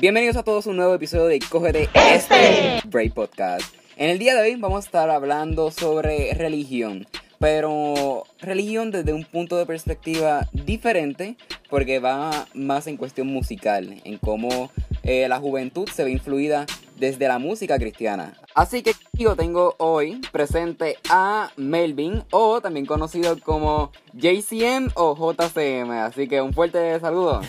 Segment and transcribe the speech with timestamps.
[0.00, 3.74] Bienvenidos a todos a un nuevo episodio de Cógete este Break Podcast.
[3.98, 7.06] En el día de hoy vamos a estar hablando sobre religión,
[7.38, 11.36] pero religión desde un punto de perspectiva diferente,
[11.68, 14.70] porque va más en cuestión musical, en cómo
[15.02, 16.64] eh, la juventud se ve influida
[16.96, 18.32] desde la música cristiana.
[18.54, 25.90] Así que yo tengo hoy presente a Melvin, o también conocido como JCM o JCM,
[25.90, 27.42] así que un fuerte saludo.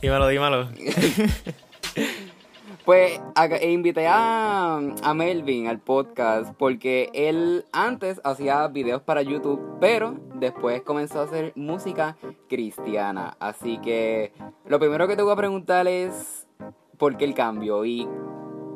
[0.00, 0.68] Dímelo, dímelo.
[2.86, 3.20] Pues
[3.62, 4.80] invité a,
[5.12, 11.52] Melvin al podcast porque él antes hacía videos para YouTube, pero después comenzó a hacer
[11.56, 12.16] música
[12.48, 13.36] cristiana.
[13.40, 14.30] Así que
[14.68, 16.46] lo primero que te voy a preguntar es
[16.96, 18.06] por qué el cambio y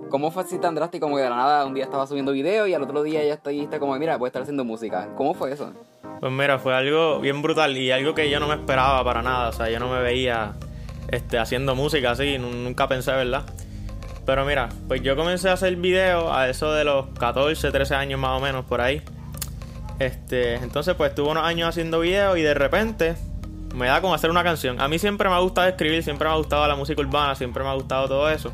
[0.09, 2.69] cómo fue así tan drástico como que de la nada un día estaba subiendo videos
[2.69, 5.15] y al otro día ya está como, mira, voy a estar haciendo música.
[5.15, 5.73] ¿Cómo fue eso?
[6.19, 9.51] Pues mira, fue algo bien brutal y algo que yo no me esperaba para nada.
[9.51, 10.57] O sea, yo no me veía
[11.07, 13.45] este, haciendo música así, nunca pensé, ¿verdad?
[14.31, 18.21] Pero mira, pues yo comencé a hacer videos a eso de los 14, 13 años
[18.21, 19.03] más o menos por ahí.
[19.99, 23.17] Este, entonces pues tuve unos años haciendo videos y de repente
[23.75, 24.81] me da como hacer una canción.
[24.81, 27.65] A mí siempre me ha gustado escribir, siempre me ha gustado la música urbana, siempre
[27.65, 28.53] me ha gustado todo eso.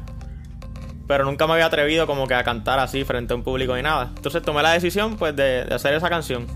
[1.06, 3.82] Pero nunca me había atrevido como que a cantar así frente a un público ni
[3.82, 4.12] nada.
[4.16, 6.46] Entonces tomé la decisión pues de, de hacer esa canción.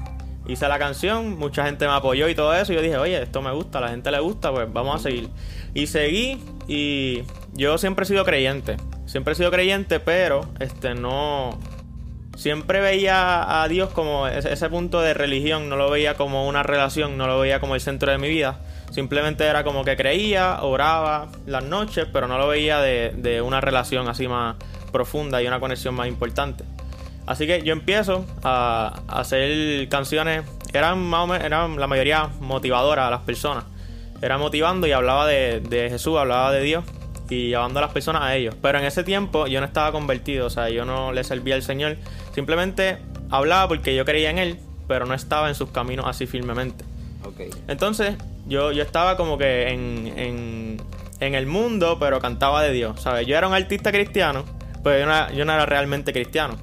[0.47, 2.73] Hice la canción, mucha gente me apoyó y todo eso.
[2.73, 4.99] Y yo dije, oye, esto me gusta, a la gente le gusta, pues vamos a
[4.99, 5.29] seguir.
[5.75, 8.79] Y seguí y yo siempre he sido creyente.
[9.11, 11.59] Siempre he sido creyente, pero este no.
[12.37, 17.19] Siempre veía a Dios como ese, punto de religión, no lo veía como una relación,
[17.19, 18.61] no lo veía como el centro de mi vida.
[18.93, 23.61] Simplemente era como que creía, oraba las noches, pero no lo veía de, de una
[23.61, 24.55] relación así más
[24.93, 26.63] profunda y una conexión más importante.
[27.27, 33.23] Así que yo empiezo a, hacer canciones, eran, más eran la mayoría motivadoras a las
[33.23, 33.65] personas.
[34.23, 36.85] Era motivando y hablaba de, Jesús, hablaba de Dios
[37.31, 38.55] y llevando a las personas a ellos.
[38.61, 41.63] Pero en ese tiempo yo no estaba convertido, o sea, yo no le servía al
[41.63, 41.97] Señor.
[42.35, 42.99] Simplemente
[43.31, 46.85] hablaba porque yo creía en Él, pero no estaba en sus caminos así firmemente.
[47.25, 47.51] Okay.
[47.69, 48.17] Entonces
[48.47, 50.77] yo, yo estaba como que en, en,
[51.21, 53.27] en, el mundo, pero cantaba de Dios, ¿sabes?
[53.27, 54.45] Yo era un artista cristiano,
[54.83, 56.57] pero yo no, yo no era realmente cristiano.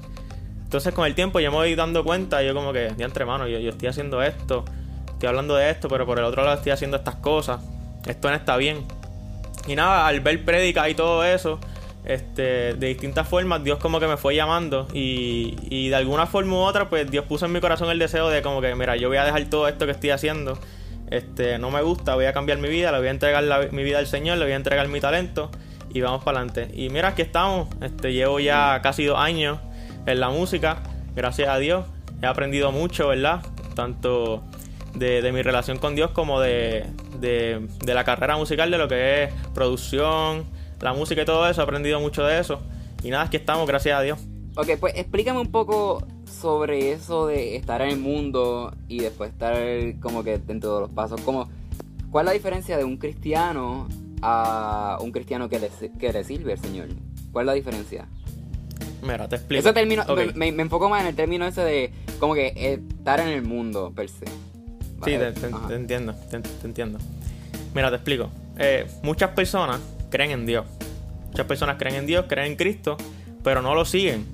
[0.64, 3.48] Entonces con el tiempo yo me voy dando cuenta, yo como que, de entre manos,
[3.48, 4.64] yo, yo estoy haciendo esto,
[5.06, 7.60] estoy hablando de esto, pero por el otro lado estoy haciendo estas cosas,
[8.06, 8.84] esto no está bien.
[9.68, 11.60] Y nada, al ver prédicas y todo eso,
[12.04, 16.54] este, de distintas formas, Dios como que me fue llamando y, y, de alguna forma
[16.54, 19.08] u otra, pues Dios puso en mi corazón el deseo de como que, mira, yo
[19.08, 20.58] voy a dejar todo esto que estoy haciendo,
[21.10, 23.98] este, no me gusta, voy a cambiar mi vida, le voy a entregar mi vida
[23.98, 25.50] al Señor, le voy a entregar mi talento
[25.90, 26.70] y vamos para adelante.
[26.74, 29.58] Y mira, aquí estamos, este, llevo ya casi dos años
[30.06, 30.82] en la música,
[31.14, 31.86] gracias a Dios.
[32.22, 33.42] He aprendido mucho, ¿verdad?
[33.74, 34.42] Tanto
[34.94, 36.84] de, mi relación con Dios como de,
[37.20, 40.44] de, la carrera musical, de lo que es producción,
[40.80, 41.60] la música y todo eso.
[41.60, 42.60] He aprendido mucho de eso.
[43.02, 44.18] Y nada, aquí estamos, gracias a Dios.
[44.56, 49.56] Ok, pues explícame un poco sobre eso de estar en el mundo y después estar
[50.00, 51.20] como que dentro de los pasos.
[51.20, 51.48] Como,
[52.10, 53.86] ¿Cuál es la diferencia de un cristiano
[54.22, 56.88] a un cristiano que le, que le sirve al Señor?
[57.32, 58.08] ¿Cuál es la diferencia?
[59.02, 59.72] Mira, te explico.
[59.72, 60.04] término,
[60.34, 64.08] me, enfoco más en el término ese de como que estar en el mundo per
[64.08, 64.24] se.
[65.04, 66.98] Sí, te, entiendo, te, entiendo.
[67.74, 68.30] Mira, te explico.
[68.58, 70.66] Eh, muchas personas creen en Dios.
[71.28, 72.96] Muchas personas creen en Dios, creen en Cristo,
[73.44, 74.26] pero no lo siguen.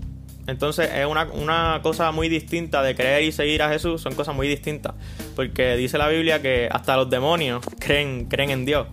[0.47, 4.35] Entonces es una, una, cosa muy distinta de creer y seguir a Jesús, son cosas
[4.35, 4.95] muy distintas.
[5.37, 8.87] Porque dice la Biblia que hasta los demonios creen, creen en Dios.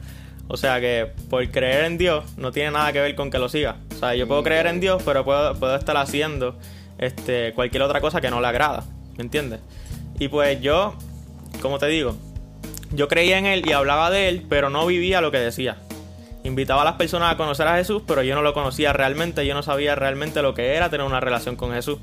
[0.47, 3.47] O sea que por creer en Dios no tiene nada que ver con que lo
[3.47, 3.77] siga.
[3.95, 6.57] O sea, yo puedo creer en Dios, pero puedo, puedo estar haciendo
[6.97, 8.83] este, cualquier otra cosa que no le agrada.
[9.17, 9.61] ¿Me entiendes?
[10.19, 10.95] Y pues yo,
[11.61, 12.15] como te digo,
[12.91, 15.77] yo creía en Él y hablaba de Él, pero no vivía lo que decía.
[16.43, 19.53] Invitaba a las personas a conocer a Jesús, pero yo no lo conocía realmente, yo
[19.53, 21.99] no sabía realmente lo que era tener una relación con Jesús.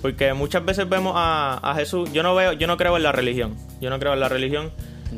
[0.00, 3.12] Porque muchas veces vemos a, a Jesús, yo no veo, yo no creo en la
[3.12, 3.56] religión.
[3.80, 4.72] Yo no creo en la religión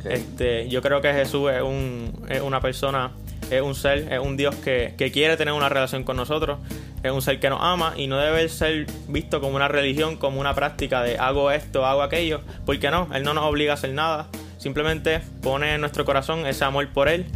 [0.05, 3.13] este, yo creo que Jesús es, un, es una persona,
[3.51, 6.59] es un ser, es un Dios que, que, quiere tener una relación con nosotros,
[7.03, 10.41] es un ser que nos ama y no debe ser visto como una religión, como
[10.41, 13.93] una práctica de hago esto, hago aquello, porque no, Él no nos obliga a hacer
[13.93, 14.29] nada,
[14.59, 17.27] simplemente pone en nuestro corazón ese amor por Él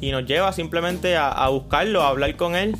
[0.00, 2.76] y nos lleva simplemente a, buscarlo, a hablar con Él,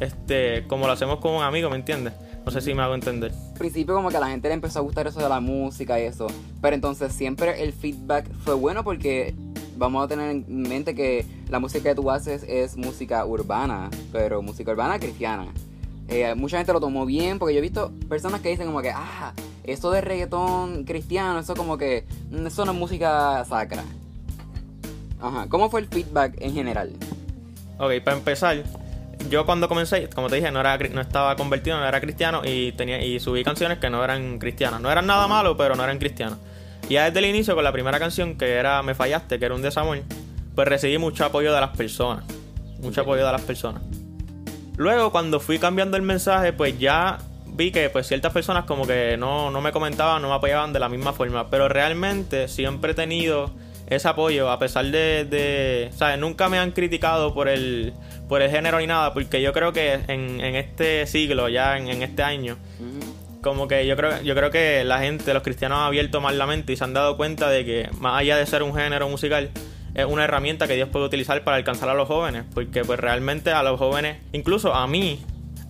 [0.00, 2.14] este, como lo hacemos con un amigo, ¿me entiendes?
[2.44, 3.30] No sé si me hago entender.
[3.52, 6.00] Al principio como que a la gente le empezó a gustar eso de la música
[6.00, 6.26] y eso.
[6.60, 9.32] Pero entonces siempre el feedback fue bueno porque
[9.76, 14.42] vamos a tener en mente que la música que tú haces es música urbana, pero
[14.42, 15.46] música urbana cristiana.
[16.08, 18.90] Eh, mucha gente lo tomó bien porque yo he visto personas que dicen como que,
[18.90, 19.32] ah,
[19.64, 23.84] eso de reggaetón cristiano, eso como que, mm, eso no es música sacra.
[25.20, 26.92] Ajá, ¿cómo fue el feedback en general?
[27.78, 28.62] Ok, para empezar,
[29.30, 32.72] yo cuando comencé, como te dije, no, era, no estaba convertido, no era cristiano y,
[32.72, 34.80] tenía, y subí canciones que no eran cristianas.
[34.80, 36.38] No eran nada malo, pero no eran cristianas.
[36.92, 39.62] Ya desde el inicio, con la primera canción, que era Me Fallaste, que era un
[39.62, 40.02] desamor,
[40.54, 42.24] pues recibí mucho apoyo de las personas.
[42.80, 43.82] Mucho apoyo de las personas.
[44.76, 49.16] Luego, cuando fui cambiando el mensaje, pues ya vi que pues ciertas personas como que
[49.16, 51.48] no, no me comentaban, no me apoyaban de la misma forma.
[51.48, 53.52] Pero realmente siempre he tenido
[53.86, 56.18] ese apoyo, a pesar de, de ¿sabes?
[56.18, 57.92] Nunca me han criticado por el,
[58.28, 61.88] por el género ni nada, porque yo creo que en, en este siglo, ya en,
[61.88, 62.56] en este año,
[63.42, 66.46] como que yo creo, yo creo que la gente, los cristianos han abierto más la
[66.46, 69.50] mente y se han dado cuenta de que más allá de ser un género musical,
[69.94, 73.50] es una herramienta que Dios puede utilizar para alcanzar a los jóvenes, porque pues realmente
[73.50, 75.20] a los jóvenes, incluso a mí,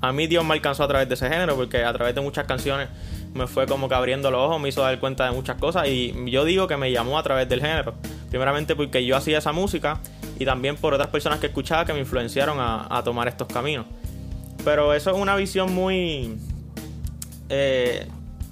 [0.01, 2.47] a mí Dios me alcanzó a través de ese género, porque a través de muchas
[2.47, 2.89] canciones
[3.35, 6.15] me fue como que abriendo los ojos, me hizo dar cuenta de muchas cosas y
[6.31, 7.95] yo digo que me llamó a través del género.
[8.29, 10.01] Primeramente porque yo hacía esa música
[10.39, 13.87] y también por otras personas que escuchaba que me influenciaron a, tomar estos caminos.
[14.65, 16.37] Pero eso es una visión muy,
[17.55, 18.07] eh,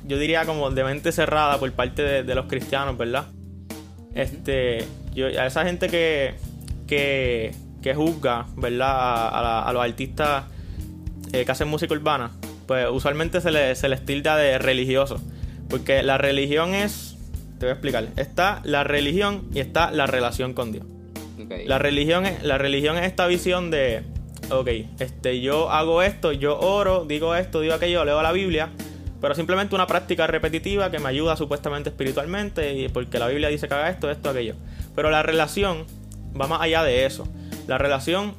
[0.06, 3.28] yo diría como de mente cerrada por parte de, los cristianos, ¿verdad?
[4.14, 6.34] Este, yo, a esa gente que,
[6.86, 9.66] que, que juzga, ¿verdad?
[9.66, 10.44] A, los artistas
[11.32, 12.30] eh, que hacen música urbana,
[12.66, 15.18] pues usualmente se les, se les tilda de religioso.
[15.70, 17.16] Porque la religión es,
[17.58, 20.84] te voy a explicar, está la religión y está la relación con Dios.
[21.66, 24.02] La, religión es, la religión es esta visión de,
[24.50, 24.68] ok,
[24.98, 28.70] este, yo hago esto, yo oro, digo esto, digo aquello, leo la Biblia,
[29.20, 33.68] pero simplemente una práctica repetitiva que me ayuda supuestamente espiritualmente, y porque la Biblia dice
[33.68, 34.54] que haga esto, esto, aquello.
[34.94, 35.84] Pero la relación
[36.40, 37.28] va más allá de eso.
[37.66, 38.34] La relación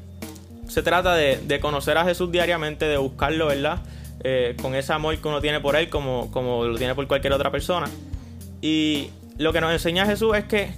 [0.67, 3.79] se trata de, conocer a Jesús diariamente, de buscarlo, ¿verdad?
[4.23, 7.33] Eh, con ese amor que uno tiene por él como, como lo tiene por cualquier
[7.33, 7.87] otra persona.
[8.61, 10.73] Y lo que nos enseña Jesús es que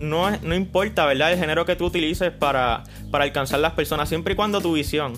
[0.00, 1.32] no, no importa, ¿verdad?
[1.32, 2.82] El género que tú utilices para,
[3.12, 5.12] para alcanzar las personas, siempre y cuando tu visión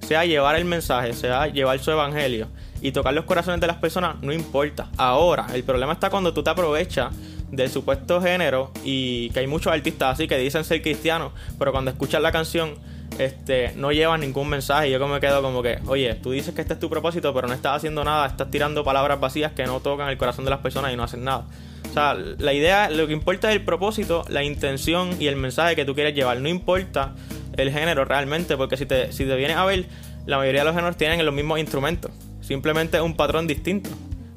[0.00, 2.48] sea llevar el mensaje, sea llevar su evangelio
[2.80, 4.88] y tocar los corazones de las personas, no importa.
[4.96, 7.14] Ahora, el problema está cuando tú te aprovechas
[7.50, 11.90] del supuesto género y que hay muchos artistas así que dicen ser cristianos, pero cuando
[11.90, 12.74] escuchas la canción
[13.18, 14.90] este, no llevan ningún mensaje.
[14.90, 17.54] Yo me quedo como que, oye, tú dices que este es tu propósito, pero no
[17.54, 20.92] estás haciendo nada, estás tirando palabras vacías que no tocan el corazón de las personas
[20.92, 21.46] y no hacen nada.
[21.88, 25.76] O sea, la idea, lo que importa es el propósito, la intención y el mensaje
[25.76, 26.40] que tú quieres llevar.
[26.40, 27.14] No importa
[27.56, 29.86] el género realmente, porque si te, si te vienes a ver,
[30.26, 32.10] la mayoría de los géneros tienen los mismos instrumentos.
[32.46, 33.90] Simplemente es un patrón distinto.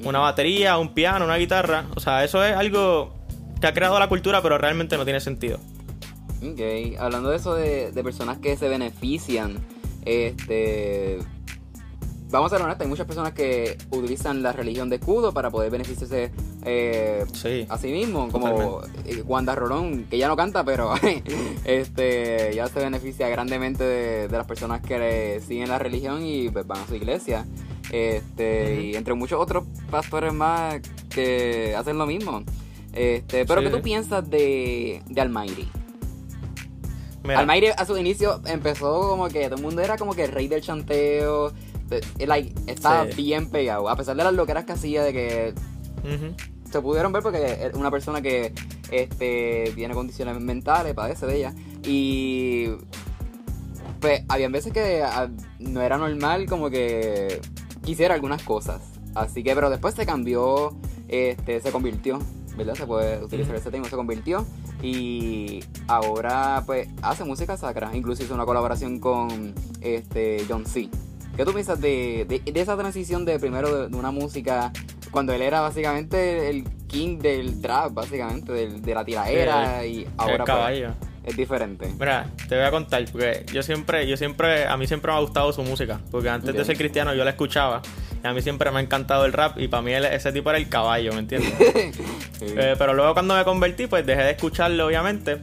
[0.03, 1.85] Una batería, un piano, una guitarra.
[1.95, 3.13] O sea, eso es algo
[3.61, 5.59] que ha creado la cultura, pero realmente no tiene sentido.
[6.41, 9.59] Ok, hablando de eso de, personas que se benefician,
[10.05, 11.19] este...
[12.31, 15.71] Vamos a ser honestos, hay muchas personas que utilizan la religión de escudo para poder
[15.71, 16.31] beneficiarse
[16.63, 17.25] eh,
[17.67, 20.93] a sí mismo, como eh, Wanda Rolón, que ya no canta, pero
[21.65, 26.81] este ya se beneficia grandemente de, las personas que siguen la religión y pues, van
[26.81, 27.47] a su iglesia.
[27.91, 32.43] Este, y entre muchos otros pastores más que hacen lo mismo.
[32.93, 35.67] Este, pero ¿qué tú piensas de, de Almighty?
[37.23, 40.47] Almaire a su inicio empezó como que todo el mundo era como que el rey
[40.47, 41.53] del chanteo.
[42.17, 43.89] like, estaba bien pegado.
[43.89, 45.53] A pesar de las loqueras que hacía de que
[46.71, 48.53] se pudieron ver porque una persona que
[48.91, 51.53] este, tiene condiciones mentales, padece de ella.
[51.83, 52.69] Y
[53.99, 57.41] pues habían veces que ah, no era normal como que
[57.89, 58.81] quisiera algunas cosas.
[59.15, 60.75] Así que, pero después se cambió,
[61.07, 62.19] este, se convirtió,
[62.55, 62.75] ¿verdad?
[62.75, 64.45] Se puede utilizar ese término, se convirtió
[64.83, 67.89] y ahora pues hace música sacra.
[67.95, 70.89] Incluso hizo una colaboración con este John C.
[71.35, 74.71] ¿Qué tú piensas de, de, esa transición de primero de, una música
[75.09, 81.08] cuando él era básicamente el king del trap, básicamente, de la tiraera y ahora pues,
[81.23, 81.87] es diferente.
[81.99, 85.21] Mira, te voy a contar, porque yo siempre, yo siempre, a mí siempre me ha
[85.21, 87.81] gustado su música, porque antes de ser cristiano yo la escuchaba
[88.23, 90.57] y a mí siempre me ha encantado el rap y para mí ese tipo era
[90.59, 91.53] el caballo, ¿me entiendes?
[92.41, 95.41] Eh, pero luego cuando me convertí, pues dejé de escucharlo, obviamente.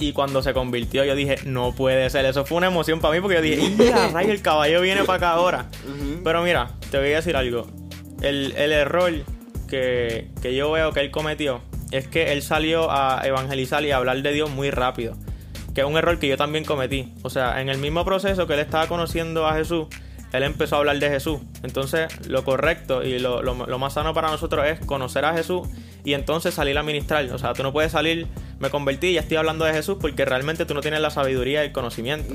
[0.00, 2.24] Y cuando se convirtió, yo dije, no puede ser.
[2.24, 5.30] Eso fue una emoción para mí porque yo dije, rayo, el caballo viene para acá
[5.30, 5.66] ahora.
[6.24, 7.68] Pero mira, te voy a decir algo.
[8.22, 9.12] El, el error
[9.68, 13.96] que, que yo veo que él cometió es que él salió a evangelizar y a
[13.96, 15.16] hablar de Dios muy rápido.
[15.74, 17.12] Que es un error que yo también cometí.
[17.22, 19.86] O sea, en el mismo proceso que él estaba conociendo a Jesús,
[20.32, 21.40] él empezó a hablar de Jesús.
[21.62, 23.42] Entonces, lo correcto y lo,
[23.78, 25.68] más sano para nosotros es conocer a Jesús
[26.04, 27.24] y entonces salir a ministrar.
[27.32, 28.28] O sea, tú no puedes salir,
[28.58, 31.62] me convertí y ya estoy hablando de Jesús porque realmente tú no tienes la sabiduría
[31.64, 32.32] y el conocimiento.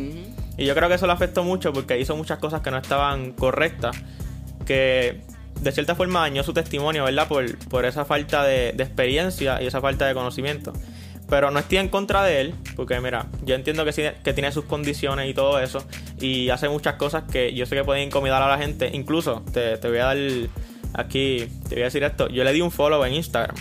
[0.58, 3.32] Y yo creo que eso le afectó mucho porque hizo muchas cosas que no estaban
[3.32, 3.96] correctas,
[4.66, 5.22] que
[5.62, 7.28] de cierta forma dañó su testimonio, ¿verdad?
[7.28, 10.74] Por, por esa falta de, experiencia y esa falta de conocimiento.
[11.30, 14.66] Pero no estoy en contra de él, porque mira, yo entiendo que, que tiene sus
[14.66, 15.84] condiciones y todo eso,
[16.20, 18.92] y hace muchas cosas que yo sé que pueden incomodar a la gente.
[18.94, 20.18] Incluso, te, te voy a dar
[20.94, 23.56] aquí, te voy a decir esto, yo le di un follow en Instagram.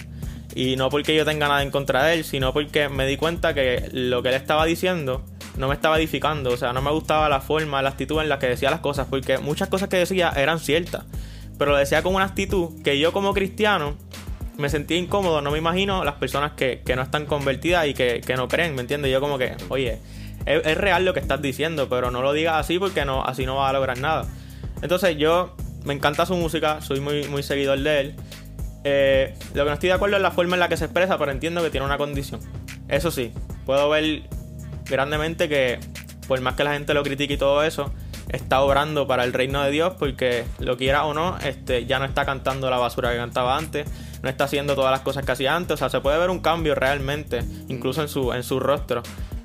[0.55, 3.55] Y no porque yo tenga nada en contra de él, sino porque me di cuenta
[3.55, 5.25] que lo que él estaba diciendo
[5.57, 6.51] no me estaba edificando.
[6.51, 9.09] O sea, no me gustaba la forma, la actitud en la que decía las cosas,
[9.11, 11.05] porque muchas cosas que decía eran ciertas.
[11.59, 13.97] Pero lo decía con una actitud que yo como cristiano
[14.59, 15.41] me sentía incómodo.
[15.41, 19.13] No me imagino las personas que, no están convertidas y que, no creen, ¿me entiendes?
[19.13, 19.99] Yo como que, oye,
[20.47, 23.47] es, es, real lo que estás diciendo, pero no lo digas así porque no, así
[23.47, 24.27] no vas a lograr nada.
[24.83, 28.15] Entonces yo me encanta su música, soy muy, muy seguidor de él.
[28.85, 31.19] Eh, lo que no estoy de acuerdo es la forma en la que se expresa,
[31.19, 32.41] pero entiendo que tiene una condición.
[32.89, 33.33] Eso sí,
[33.65, 34.23] puedo ver
[34.85, 35.79] grandemente que
[36.29, 37.93] por más que la gente lo critique y todo eso,
[38.29, 42.05] está obrando para el reino de Dios porque lo quiera o no, este, ya no
[42.05, 43.89] está cantando la basura que cantaba antes,
[44.23, 46.41] no está haciendo todas las cosas que hacía antes, o sea, se puede ver un
[46.41, 49.03] cambio realmente, incluso en su, en su rostro.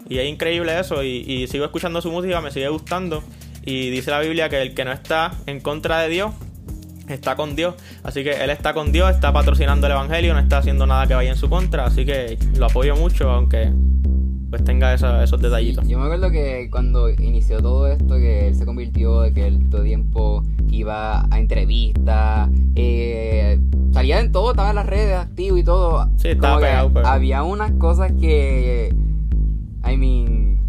[0.07, 3.23] Y es increíble eso, y, y sigo escuchando su música, me sigue gustando,
[3.63, 6.33] y dice la Biblia que el que no está en contra de Dios,
[7.13, 7.75] está con Dios.
[8.03, 11.15] Así que él está con Dios, está patrocinando el Evangelio, no está haciendo nada que
[11.15, 11.85] vaya en su contra.
[11.85, 13.71] Así que lo apoyo mucho, aunque
[14.49, 15.87] pues tenga esos detallitos.
[15.87, 19.69] Yo me acuerdo que cuando inició todo esto, que él se convirtió, de que él
[19.69, 23.59] todo el tiempo iba a entrevistas, eh,
[23.91, 26.09] salía en todo, estaba en las redes activo y todo.
[26.17, 28.93] Sí, estaba pegado, Había unas cosas que,
[29.87, 30.59] I mean,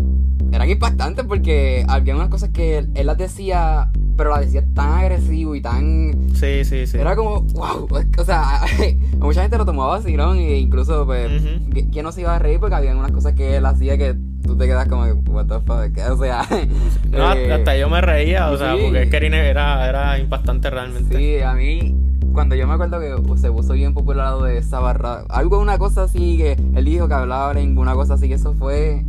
[0.53, 5.55] eran impactantes porque había unas cosas que él las decía pero la decía tan agresivo
[5.55, 6.13] y tan.
[6.35, 6.99] Sí, sí, sí.
[6.99, 7.89] Era como, wow.
[8.19, 8.61] O sea,
[9.19, 10.35] mucha gente lo tomaba así, ¿no?
[10.35, 11.43] E incluso, pues,
[11.91, 12.61] ¿quién no se iba a reír?
[12.61, 16.13] Porque había unas cosas que él hacía que tú te quedas como, what the fuck.
[16.13, 16.47] O sea.
[17.11, 21.17] no, eh, hasta yo me reía, o sea, porque es que era, era impactante realmente.
[21.17, 21.97] Sí, a mí
[22.35, 26.03] cuando yo me acuerdo que se puso bien popular de esa barra, algo, una cosa
[26.03, 29.03] así que él dijo que hablaba en una cosa así que eso fue,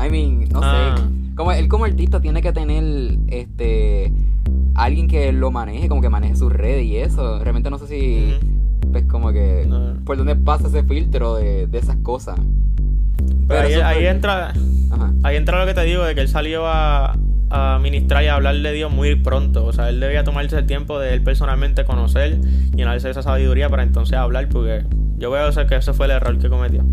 [0.00, 1.08] I mean, no sé, ah.
[1.36, 2.82] Como él como artista tiene que tener
[3.28, 4.12] este
[4.74, 7.38] alguien que lo maneje, como que maneje sus redes y eso.
[7.38, 8.34] Realmente no sé si
[8.90, 9.68] pues como que
[10.04, 12.38] por dónde pasa ese filtro de, esas cosas.
[13.46, 14.52] Pero, ahí, entra
[15.22, 17.16] ahí entra lo que te digo de que él salió a,
[17.50, 19.64] a ministrar y a hablar de Dios muy pronto.
[19.66, 22.40] O sea, él debía tomarse el tiempo de él personalmente conocer,
[22.72, 24.84] y llenarse de esa sabiduría para entonces hablar, porque
[25.18, 26.84] yo veo que ese fue el error que cometió.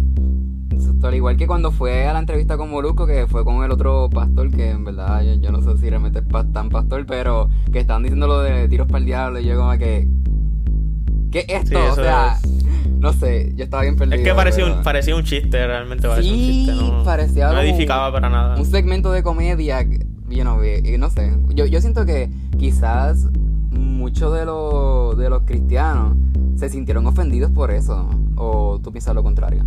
[1.07, 4.09] Al igual que cuando fue a la entrevista con Molusco, que fue con el otro
[4.09, 8.03] pastor, que en verdad yo, no sé si realmente es tan pastor, pero que estaban
[8.03, 10.07] diciendo lo de tiros para el diablo, y yo como que.
[11.31, 11.79] ¿Qué es esto?
[11.91, 12.37] o sea,
[12.99, 14.17] no sé, yo estaba bien perdido.
[14.17, 16.73] Es que parecía, un, parecía un chiste, realmente parecía un chiste.
[16.73, 18.55] No, parecía no edificaba para nada.
[18.55, 21.35] Un segmento de comedia, you know, y no sé.
[21.49, 23.27] Yo, yo siento que quizás
[23.71, 26.15] muchos de, de los cristianos
[26.55, 28.09] se sintieron ofendidos por eso.
[28.35, 29.65] ¿O tú piensas lo contrario?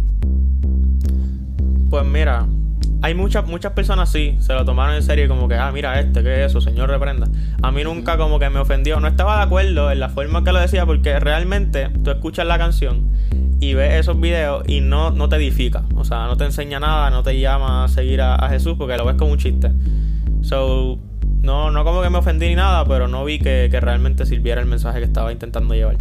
[1.91, 2.47] Pues mira,
[3.03, 6.23] hay muchas muchas personas sí, se lo tomaron en serio como que, ah, mira este,
[6.23, 6.61] ¿qué es eso?
[6.61, 7.29] Señor, reprenda.
[7.63, 9.01] A mí nunca como que me ofendió.
[9.01, 12.59] No estaba de acuerdo en la forma que lo decía porque realmente tú escuchas la
[12.59, 13.11] canción
[13.61, 15.85] y ves esos videos y no, no te edifica.
[15.95, 19.05] O sea, no te enseña nada, no te llama a seguir a, Jesús porque lo
[19.05, 19.71] ves como un chiste.
[20.43, 20.99] So,
[21.43, 24.61] no, no como que me ofendí ni nada, pero no vi que, que realmente sirviera
[24.61, 25.97] el mensaje que estaba intentando llevar.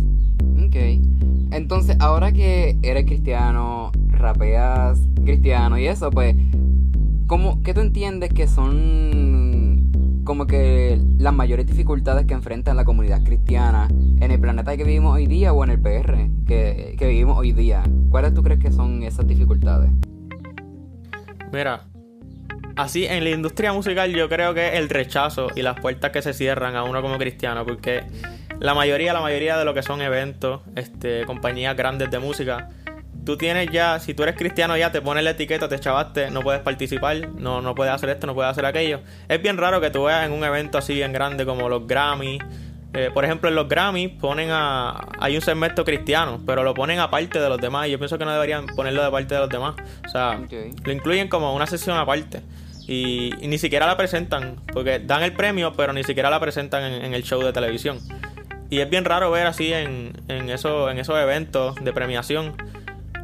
[0.65, 0.75] Ok.
[1.51, 3.91] Entonces, ahora que eres cristiano,
[4.25, 6.35] rapeas cristiano y eso, pues,
[7.27, 9.91] ¿cómo, ¿qué tú entiendes que son
[10.23, 13.87] como que las mayores dificultades que enfrenta la comunidad cristiana
[14.19, 17.51] en el planeta que vivimos hoy día o en el PR que, que vivimos hoy
[17.51, 17.83] día?
[18.09, 19.91] ¿Cuáles tú crees que son esas dificultades?
[21.53, 21.81] Mira,
[22.75, 26.33] así en la industria musical yo creo que el rechazo y las puertas que se
[26.33, 28.03] cierran a uno como cristiano, porque
[28.59, 32.69] la mayoría, la mayoría de lo que son eventos, este, compañías grandes de música,
[33.25, 36.41] tú tienes ya, si tú eres cristiano ya te pones la etiqueta, te chavaste, no
[36.41, 39.01] puedes participar, no, no puedes hacer esto, no puedes hacer aquello.
[39.27, 42.39] Es bien raro que tú veas en un evento así bien grande como los Grammy.
[42.93, 45.09] Eh, por ejemplo, en los Grammy ponen a.
[45.19, 47.87] Hay un segmento cristiano, pero lo ponen aparte de los demás.
[47.87, 49.75] Y yo pienso que no deberían ponerlo de parte de los demás.
[50.05, 50.39] O sea,
[50.83, 52.41] lo incluyen como una sesión aparte.
[52.87, 57.13] Y, ni siquiera la presentan, porque dan el premio, pero ni siquiera la presentan en
[57.13, 57.99] el show de televisión.
[58.69, 62.55] Y es bien raro ver así en, en, eso, en esos eventos de premiación.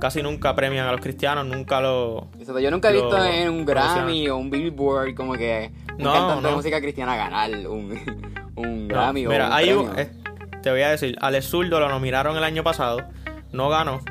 [0.01, 2.27] Casi nunca premian a los cristianos, nunca lo.
[2.60, 6.48] Yo nunca he visto en un Grammy o un Billboard como que un no, cantante
[6.48, 8.00] de música cristiana ganar un,
[8.55, 9.91] un Grammy o un hay un,
[10.63, 13.03] Te voy a decir, Alex Zurdo lo nominaron el año pasado,
[13.51, 14.01] no ganó.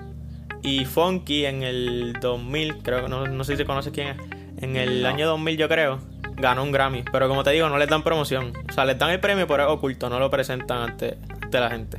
[0.62, 4.16] Y Funky en el 2000, creo que no, no sé si conoces quién es.
[4.62, 5.98] En el año 2000 yo creo,
[6.36, 7.02] ganó un Grammy.
[7.10, 8.52] Pero como te digo, no les dan promoción.
[8.68, 11.18] O sea, les dan el premio, pero es oculto, no lo presentan ante,
[11.50, 11.96] la gente.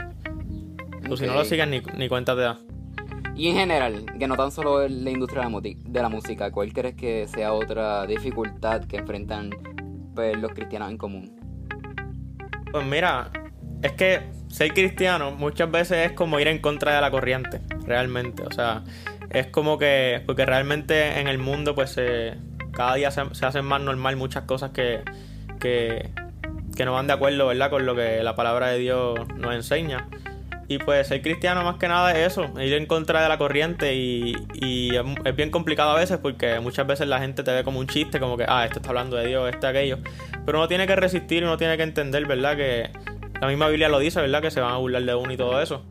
[1.09, 2.57] Tú si no lo siguen, ni, ni cuenta te da.
[3.35, 7.27] Y en general, que no tan solo la industria de la música, ¿cuál crees que
[7.27, 9.51] sea otra dificultad que enfrentan
[10.13, 11.39] pues, los cristianos en común?
[12.71, 13.31] Pues mira,
[13.81, 18.43] es que ser cristiano muchas veces es como ir en contra de la corriente, realmente.
[18.43, 18.83] O sea,
[19.29, 21.99] es como que, porque realmente en el mundo pues
[22.73, 25.03] cada día se, se, hacen más normal muchas cosas que,
[25.59, 27.69] que no van de acuerdo, ¿verdad?
[27.69, 30.07] Con lo que la palabra de Dios nos enseña.
[30.71, 33.93] Y pues ser cristiano más que nada es eso, ir en contra de la corriente
[33.93, 37.81] y, y, es bien complicado a veces porque muchas veces la gente te ve como
[37.81, 39.97] un chiste, como que, ah, esto está hablando de Dios, esto, aquello.
[40.45, 42.55] Pero uno tiene que resistir, uno tiene que entender, ¿verdad?
[42.55, 42.89] Que
[43.41, 44.41] la misma Biblia lo dice, ¿verdad?
[44.41, 45.83] Que se van a burlar de uno y todo eso.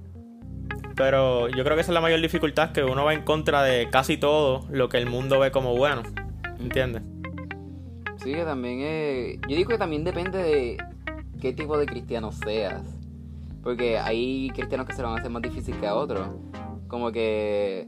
[0.96, 3.90] Pero yo creo que esa es la mayor dificultad, que uno va en contra de
[3.90, 6.04] casi todo lo que el mundo ve como bueno.
[6.58, 7.02] ¿Entiendes?
[8.25, 9.40] Sí, que también es...
[9.46, 10.78] Yo digo que también depende de
[11.38, 13.00] qué tipo de cristiano seas.
[13.62, 16.29] Porque hay cristianos que se lo van a hacer más difícil que a otros.
[16.88, 17.87] Como que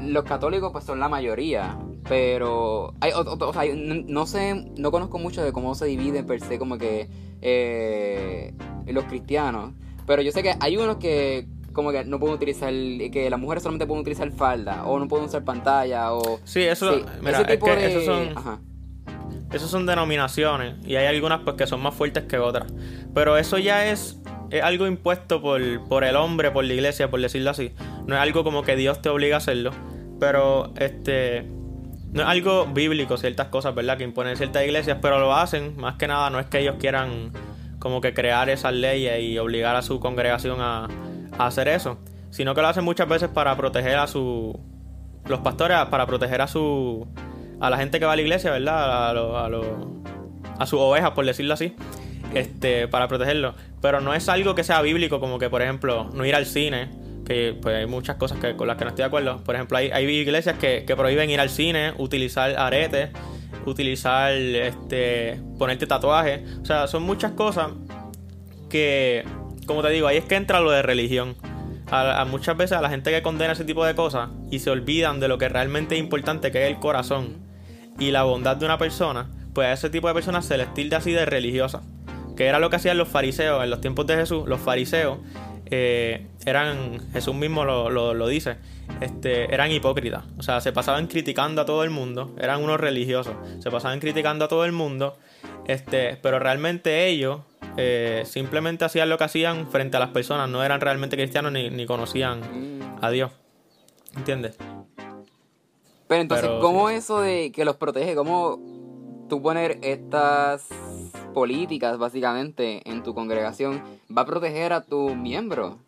[0.00, 1.78] los católicos pues son la mayoría.
[2.08, 6.58] Pero hay, o, sea, no, sé, no conozco mucho de cómo se dividen per se
[6.58, 7.08] como que
[7.40, 8.54] eh,
[8.86, 9.72] los cristianos.
[10.06, 13.62] Pero yo sé que hay unos que como que no pueden utilizar, que las mujeres
[13.62, 16.38] solamente pueden utilizar falda, o no pueden usar pantalla, o...
[16.44, 18.74] Sí, eso, mira, es que esos son...
[19.52, 22.72] Esos son denominaciones, y hay algunas pues que son más fuertes que otras.
[23.12, 27.20] Pero eso ya es es algo impuesto por, por el hombre, por la iglesia, por
[27.20, 27.72] decirlo así.
[28.06, 29.70] No es algo como que Dios te obliga a hacerlo.
[30.20, 31.46] Pero este
[32.12, 33.98] no es algo bíblico, ciertas cosas, ¿verdad?
[33.98, 35.76] Que imponen ciertas iglesias, pero lo hacen.
[35.76, 37.32] Más que nada, no es que ellos quieran
[37.80, 40.88] como que crear esas leyes y obligar a su congregación a,
[41.38, 41.98] hacer eso.
[42.30, 44.58] Sino que lo hacen muchas veces para proteger a su.
[45.26, 47.08] Los pastores, para proteger a su.
[47.60, 49.10] a la gente que va a la iglesia, ¿verdad?
[49.10, 49.50] A, a,
[50.58, 51.74] a sus ovejas, por decirlo así
[52.34, 53.54] este, para protegerlo.
[53.80, 56.88] Pero no es algo que sea bíblico, como que, por ejemplo, no ir al cine,
[57.24, 59.42] que pues hay muchas cosas con las que no estoy de acuerdo.
[59.44, 63.10] Por ejemplo, hay, hay iglesias que, prohíben ir al cine, utilizar aretes,
[63.66, 66.42] utilizar, este, ponerte tatuajes.
[66.62, 67.72] O sea, son muchas cosas
[68.68, 69.24] que,
[69.66, 71.36] como te digo, ahí es que entra lo de religión.
[72.28, 75.28] Muchas veces a la gente que condena ese tipo de cosas y se olvidan de
[75.28, 77.44] lo que realmente es importante, que es el corazón
[77.98, 80.96] y la bondad de una persona, pues a ese tipo de personas se les tilda
[80.96, 81.82] así de religiosa
[82.36, 84.46] que era lo que hacían los fariseos en los tiempos de Jesús.
[84.46, 85.18] Los fariseos
[85.66, 88.56] eh, eran, Jesús mismo lo, lo, dice,
[89.00, 90.24] este, eran hipócritas.
[90.38, 94.44] O sea, se pasaban criticando a todo el mundo, eran unos religiosos, se pasaban criticando
[94.44, 95.16] a todo el mundo,
[95.66, 97.40] este, pero realmente ellos
[97.76, 101.70] eh, simplemente hacían lo que hacían frente a las personas, no eran realmente cristianos ni,
[101.70, 102.40] ni conocían
[103.00, 103.32] a Dios.
[104.16, 104.56] ¿Entiendes?
[106.06, 108.14] Pero entonces, ¿cómo eso de que los protege?
[108.14, 108.60] ¿Cómo
[109.28, 110.68] tú poner estas
[111.32, 113.82] políticas, básicamente, en tu congregación,
[114.16, 115.78] va a proteger a tu miembro.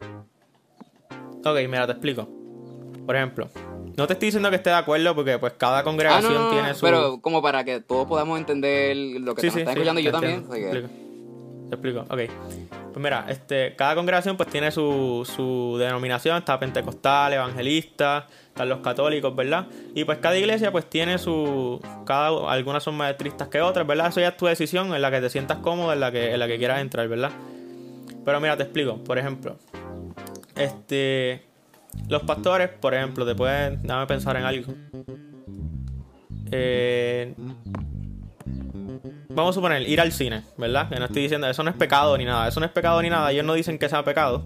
[1.44, 2.28] Ok, mira, te explico.
[3.06, 3.48] Por ejemplo,
[3.96, 6.84] no te estoy diciendo que esté de acuerdo porque pues cada congregación ah, tiene su...
[6.84, 10.46] Pero como para que todos podamos entender lo que sí, escuchando y yo también.
[10.48, 12.20] Te explico, ok.
[12.92, 18.26] Pues mira, este, cada congregación pues tiene su, su denominación, está pentecostal, evangelista,
[18.64, 19.66] los católicos, ¿verdad?
[19.94, 21.80] Y pues cada iglesia pues tiene su...
[22.06, 24.08] Cada, algunas son más estrictas que otras, ¿verdad?
[24.08, 26.38] Eso ya es tu decisión, en la que te sientas cómodo, en la que, en
[26.38, 27.32] la que quieras entrar, ¿verdad?
[28.24, 29.58] Pero mira, te explico, por ejemplo,
[30.56, 31.42] este...
[32.08, 33.82] Los pastores, por ejemplo, te pueden...
[33.82, 34.74] Dame pensar en algo.
[36.50, 37.34] Eh,
[39.30, 40.88] vamos a suponer, ir al cine, ¿verdad?
[40.88, 43.10] Que no estoy diciendo, eso no es pecado ni nada, eso no es pecado ni
[43.10, 44.44] nada, ellos no dicen que sea pecado.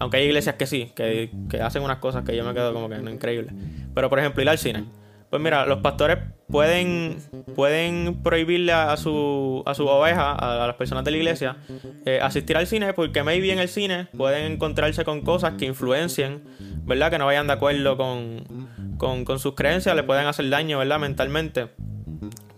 [0.00, 1.30] Aunque hay iglesias que sí, que,
[1.62, 3.52] hacen unas cosas que yo me quedo como que no increíble.
[3.94, 4.86] Pero por ejemplo, ir al cine.
[5.28, 7.18] Pues mira, los pastores pueden,
[7.54, 11.56] pueden prohibirle a su, a su oveja, a, las personas de la iglesia,
[12.04, 16.42] eh, asistir al cine porque maybe en el cine pueden encontrarse con cosas que influencien,
[16.84, 17.12] ¿verdad?
[17.12, 20.98] Que no vayan de acuerdo con, con, con sus creencias, le pueden hacer daño, ¿verdad?
[20.98, 21.68] Mentalmente.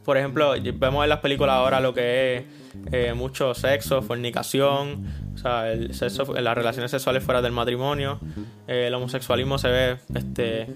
[0.04, 2.44] Por ejemplo, vemos en las películas ahora lo que es
[2.90, 8.18] eh, mucho sexo, fornicación, o sea, el sexo, las relaciones sexuales fuera del matrimonio.
[8.66, 10.68] Eh, el homosexualismo se ve este,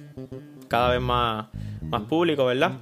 [0.69, 1.47] cada vez más,
[1.83, 2.73] más público, ¿verdad?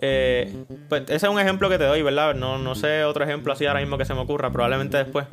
[0.00, 2.34] Eh, pues ese es un ejemplo que te doy, ¿verdad?
[2.34, 5.26] No, no sé otro ejemplo así ahora mismo que se me ocurra, probablemente después.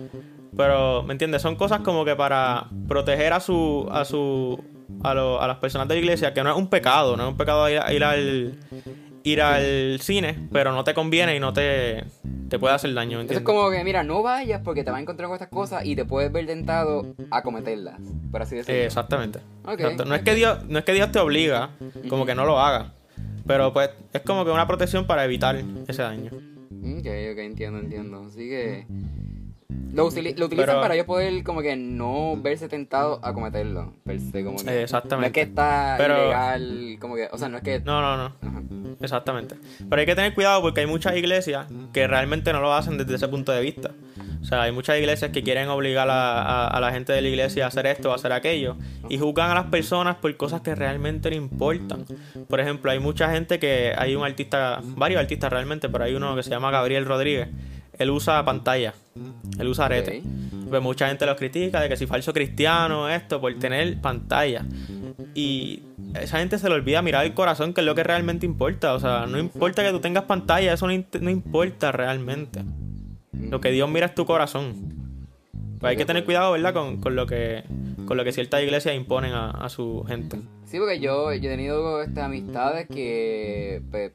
[0.55, 1.41] Pero, ¿me entiendes?
[1.41, 3.87] Son cosas como que para proteger a su.
[3.91, 4.63] a su.
[5.03, 7.37] a, a las personas de la iglesia, que no es un pecado, no es un
[7.37, 8.57] pecado ir al
[9.25, 12.05] ir al cine, pero no te conviene y no te,
[12.47, 13.21] te puede hacer daño.
[13.21, 15.95] Es como que, mira, no vayas porque te vas a encontrar con estas cosas y
[15.95, 17.99] te puedes ver tentado a cometerlas,
[18.31, 18.81] por así decirlo.
[18.81, 19.39] exactamente.
[20.05, 21.71] no, es que Dios, no es que Dios te obliga,
[22.07, 22.93] como que no lo haga,
[23.47, 26.31] pero pues es como que una protección para evitar ese daño.
[26.31, 28.25] Ok, ok, entiendo, entiendo.
[28.27, 28.85] Así que
[29.93, 33.93] Lo, utilizan para ellos poder como que no verse tentado a cometerlo.
[34.03, 35.15] como Exactamente.
[35.15, 37.79] No es que está ilegal, como que, o sea, no es que...
[37.79, 38.55] No, no, no.
[39.01, 39.55] Exactamente.
[39.89, 43.15] Pero hay que tener cuidado porque hay muchas iglesias que realmente no lo hacen desde
[43.15, 43.91] ese punto de vista.
[44.41, 47.67] O sea, hay muchas iglesias que quieren obligar a, la gente de la iglesia a
[47.67, 48.77] hacer esto o a hacer aquello.
[49.09, 52.05] Y juzgan a las personas por cosas que realmente no importan.
[52.47, 53.93] Por ejemplo, hay mucha gente que...
[53.97, 57.49] Hay un artista, varios artistas realmente, pero hay uno que se llama Gabriel Rodríguez.
[57.97, 58.93] Él usa pantalla.
[59.59, 60.21] Él usa arete.
[60.69, 64.65] Pues mucha gente lo critica de que si falso cristiano, esto, por tener pantalla.
[65.33, 65.83] Y
[66.19, 68.93] esa gente se le olvida mirar el corazón, que es lo que realmente importa.
[68.93, 72.63] O sea, no importa que tú tengas pantalla, eso no, no importa realmente.
[73.33, 74.95] Lo que Dios mira es tu corazón.
[75.79, 76.73] Pues hay que tener cuidado, ¿verdad?
[76.73, 77.63] Con, lo que
[78.05, 80.39] con lo que ciertas iglesias imponen a, su gente.
[80.65, 84.13] Sí, porque yo, he tenido estas amistades que pues,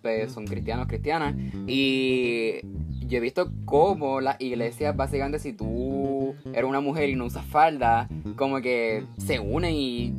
[0.00, 1.34] pues, son cristianos, cristianas.
[1.66, 2.60] Y
[3.06, 7.44] yo he visto cómo las iglesias, básicamente, si tú eres una mujer y no usas
[7.46, 10.14] falda, como que se unen y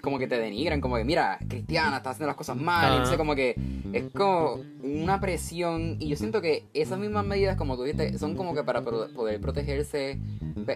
[0.00, 3.34] como que te denigran, como que mira, cristiana, estás haciendo las cosas mal, entonces como
[3.34, 3.54] que
[3.92, 8.36] es como una presión y yo siento que esas mismas medidas, como tú dijiste, son
[8.36, 10.18] como que para poder protegerse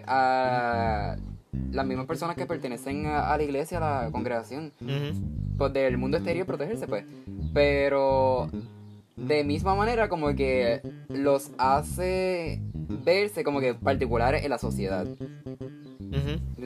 [0.06, 1.16] a
[1.72, 4.72] las mismas personas que pertenecen a, la iglesia, a la congregación,
[5.56, 7.04] pues del mundo exterior protegerse, pues.
[7.54, 8.50] Pero
[9.16, 12.60] de misma manera como que los hace
[13.04, 15.06] verse como que particulares en la sociedad.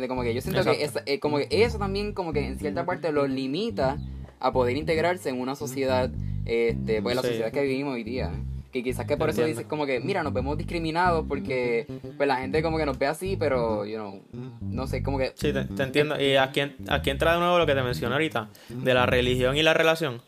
[0.09, 3.13] Como que yo siento que, eh, como que eso también como que en cierta parte
[3.13, 3.99] los limita
[4.41, 6.11] a poder integrarse en una sociedad,
[6.45, 8.31] este, pues la sociedad que vivimos hoy día.
[8.73, 11.87] Que quizás que por eso dices como que, mira, nos vemos discriminados porque
[12.19, 14.23] pues la gente como que nos ve así, pero, you know,
[14.61, 15.33] no sé, como que...
[15.35, 16.21] Sí, te, entiendo.
[16.21, 19.63] Y aquí, aquí entra de nuevo lo que te mencioné ahorita, de la religión y
[19.63, 20.21] la relación.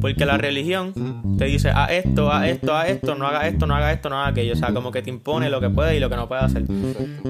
[0.00, 0.92] Porque la religión
[1.38, 4.18] te dice, a esto, a esto, a esto, no haga esto, no haga esto, no
[4.18, 4.52] haga aquello.
[4.52, 6.64] O sea, como que te impone lo que puede y lo que no puede hacer.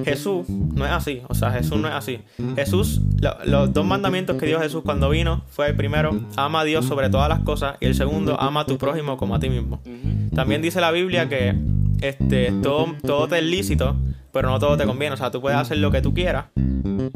[0.04, 1.22] Jesús no es así.
[1.28, 2.20] O sea, Jesús no es así.
[2.56, 3.00] Jesús,
[3.44, 7.08] los dos mandamientos que dio Jesús cuando vino fue el primero, ama a Dios sobre
[7.08, 7.76] todas las cosas.
[7.80, 9.80] Y el segundo, ama a tu prójimo como a ti mismo.
[10.34, 11.54] También dice la Biblia que
[12.02, 13.96] este, todo, todo te es lícito,
[14.32, 15.14] pero no todo te conviene.
[15.14, 16.46] O sea, tú puedes hacer lo que tú quieras,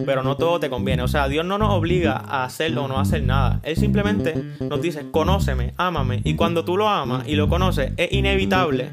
[0.04, 1.02] pero no todo te conviene.
[1.02, 3.60] O sea, Dios no nos obliga a hacer o no hacer nada.
[3.62, 6.20] Él simplemente nos dice, conóceme, ámame.
[6.24, 8.92] Y cuando tú lo amas y lo conoces, es inevitable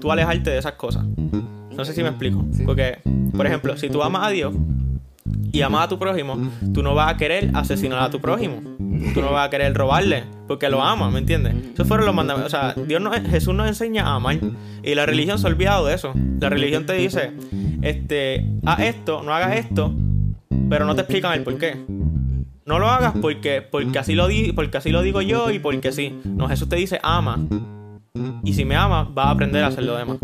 [0.00, 1.04] tú alejarte de esas cosas.
[1.76, 2.44] No sé si me explico.
[2.64, 2.98] Porque,
[3.36, 4.54] por ejemplo, si tú amas a Dios
[5.52, 6.38] y amas a tu prójimo,
[6.72, 8.71] tú no vas a querer asesinar a tu prójimo.
[9.14, 11.54] Tú no vas a querer robarle porque lo amas, ¿me entiendes?
[11.74, 12.52] Esos fueron los mandamientos.
[12.52, 14.38] O sea, Dios no, Jesús nos enseña a amar
[14.82, 16.12] y la religión se ha olvidado de eso.
[16.40, 17.32] La religión te dice,
[17.82, 19.94] este, haz esto, no hagas esto,
[20.68, 21.76] pero no te explican el por qué.
[22.64, 25.90] No lo hagas porque, porque, así lo di, porque así lo digo yo y porque
[25.90, 26.20] sí.
[26.24, 27.38] No, Jesús te dice ama.
[28.44, 30.18] Y si me ama, vas a aprender a hacer lo demás.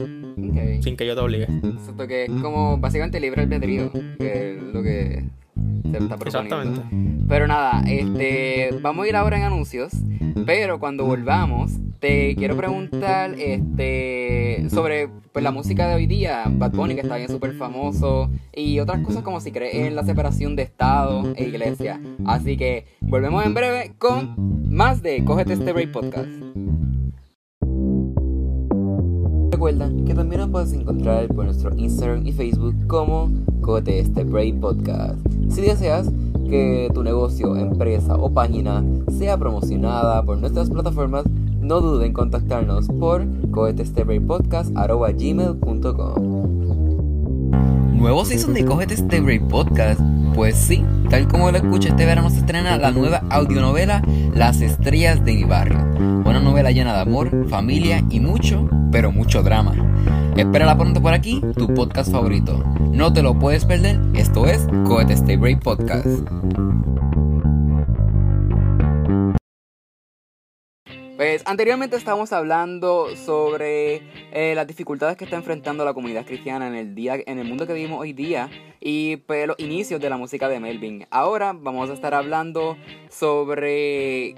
[0.83, 1.45] Sin que yo te obligue.
[1.45, 5.25] Exacto, que es como básicamente libre albedrío, que es lo que
[5.91, 6.57] se está proponiendo.
[6.63, 7.27] Exactamente.
[7.29, 9.93] Pero nada, este, vamos a ir ahora en anuncios,
[10.47, 16.73] pero cuando volvamos te quiero preguntar este, sobre pues, la música de hoy día, Bad
[16.73, 20.57] Bunny, que está bien súper famoso, y otras cosas como si crees en la separación
[20.57, 22.01] de Estado e Iglesia.
[22.25, 26.29] Así que volvemos en breve con más de Cógete este Break Podcast.
[29.51, 33.29] Recuerda que también nos puedes encontrar por nuestro Instagram y Facebook como
[33.61, 35.38] Cógete este Break Podcast.
[35.51, 36.09] Si deseas
[36.49, 38.85] que tu negocio, empresa o página
[39.19, 41.25] sea promocionada por nuestras plataformas,
[41.61, 46.49] no duden en contactarnos por cohetestebreakpodcast.com.
[47.99, 50.01] ¿Nuevo season de Cogete este Break Podcast?
[50.35, 54.03] Pues sí, tal como lo escuché, este verano se estrena la nueva audionovela
[54.35, 55.79] Las Estrellas de mi Barrio.
[55.99, 59.75] Una novela llena de amor, familia y mucho, pero mucho drama.
[60.39, 62.63] Espérala pronto por aquí, tu podcast favorito.
[62.93, 66.07] No te lo puedes perder, esto es Cohete Stay Break Podcast.
[71.17, 73.97] Pues anteriormente estábamos hablando sobre
[74.31, 77.67] eh, las dificultades que está enfrentando la comunidad cristiana en el día, en el mundo
[77.67, 78.49] que vivimos hoy día
[78.79, 81.09] y pues, los inicios de la música de Melvin.
[81.11, 82.77] Ahora vamos a estar hablando
[83.11, 84.37] sobre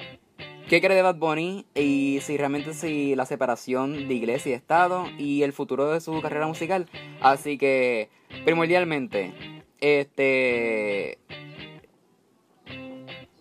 [0.70, 5.06] qué cree de Bad Bunny y si realmente si la separación de iglesia y estado
[5.18, 6.86] y el futuro de su carrera musical.
[7.20, 8.08] Así que
[8.44, 9.34] primordialmente,
[9.80, 11.18] este,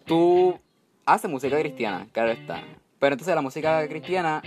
[0.05, 0.59] tú
[1.05, 2.63] haces música cristiana, claro está.
[2.97, 4.41] Pero entonces la música cristiana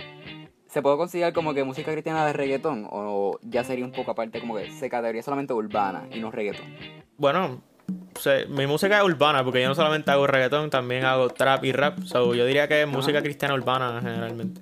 [0.67, 4.41] se puede considerar como que música cristiana de reggaetón o ya sería un poco aparte
[4.41, 6.65] como que se categoría solamente urbana y no reggaetón.
[7.17, 7.61] Bueno,
[8.49, 11.99] mi música es urbana porque yo no solamente hago reggaetón, también hago trap y rap.
[12.03, 14.61] So, yo diría que es música cristiana urbana generalmente.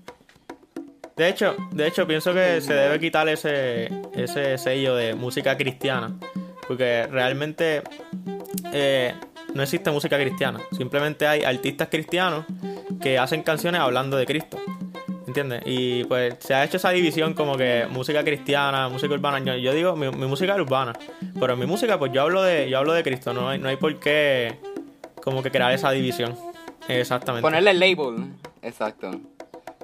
[1.16, 6.18] De hecho, de hecho pienso que se debe quitar ese, ese sello de música cristiana.
[6.68, 7.84] Porque realmente
[8.72, 9.14] eh,
[9.54, 10.60] no existe música cristiana.
[10.76, 12.46] Simplemente hay artistas cristianos
[13.02, 14.58] que hacen canciones hablando de Cristo.
[15.28, 15.62] ¿Entiendes?
[15.66, 19.58] Y pues se ha hecho esa división como que música cristiana, música urbana.
[19.58, 20.94] Yo, digo, mi, música es urbana.
[21.40, 23.34] Pero mi música, pues yo hablo de, yo hablo de Cristo.
[23.34, 24.58] No hay, no hay por qué
[25.22, 26.36] como que crear esa división.
[26.88, 27.44] Exactamente.
[27.44, 28.34] Ponerle el label.
[28.62, 29.12] Exacto.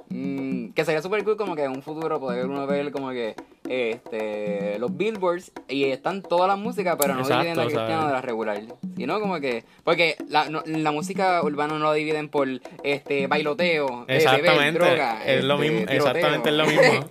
[0.09, 3.35] Mm, que sería súper cool como que en un futuro poder uno ver como que
[3.67, 8.21] este los billboards y están todas las músicas pero no dividen la cristiana de la
[8.21, 8.61] regular
[8.95, 12.47] sino como que porque la, la música urbana no la dividen por
[12.83, 17.09] este bailoteo eh, exactamente droga, es lo este, mismo exactamente es lo mismo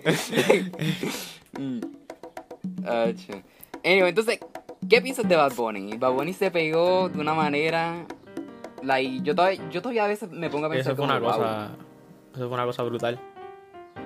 [1.59, 1.79] mm.
[3.83, 4.39] anyway, entonces
[4.89, 5.97] ¿qué piensas de Bad Bunny?
[5.97, 8.05] Bad Bunny se pegó de una manera
[8.83, 11.71] like, yo todavía yo todavía a veces me pongo a pensar eso fue una cosa
[12.37, 13.19] eso fue una cosa brutal.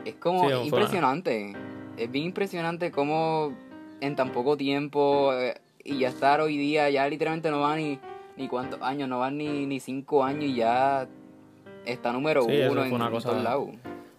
[0.06, 1.54] Es como impresionante.
[2.02, 3.54] Es bien impresionante cómo
[4.00, 8.00] en tan poco tiempo eh, y ya estar hoy día, ya literalmente no van ni,
[8.38, 11.08] ni cuántos años, no van ni, ni cinco años y ya
[11.86, 13.70] está número uno en, una cosa lados.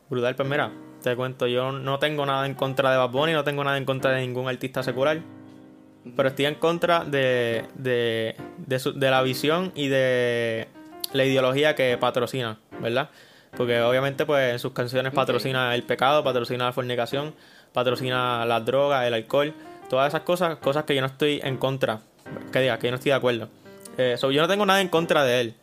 [0.08, 0.70] Brutal, pues mira,
[1.02, 3.84] te cuento, yo no tengo nada en contra de Bad Bunny, no tengo nada en
[3.84, 5.20] contra de ningún artista secular.
[6.16, 10.68] Pero estoy en contra de, de, de, de la visión y de
[11.12, 13.10] la ideología que patrocina, ¿verdad?
[13.56, 17.34] Porque obviamente pues en sus canciones patrocina el pecado, patrocina la fornicación,
[17.72, 19.54] patrocina las drogas, el alcohol,
[19.88, 22.00] todas esas cosas, cosas que yo no estoy en contra,
[22.52, 23.48] que diga, que yo no estoy de acuerdo.
[23.98, 25.54] Eh, yo no tengo nada en contra de él.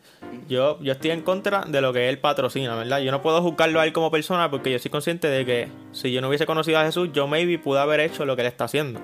[0.48, 3.00] Yo, yo estoy en contra de lo que él patrocina, ¿verdad?
[3.00, 6.12] Yo no puedo juzgarlo a él como persona porque yo soy consciente de que si
[6.12, 8.64] yo no hubiese conocido a Jesús, yo maybe pude haber hecho lo que él está
[8.64, 9.00] haciendo.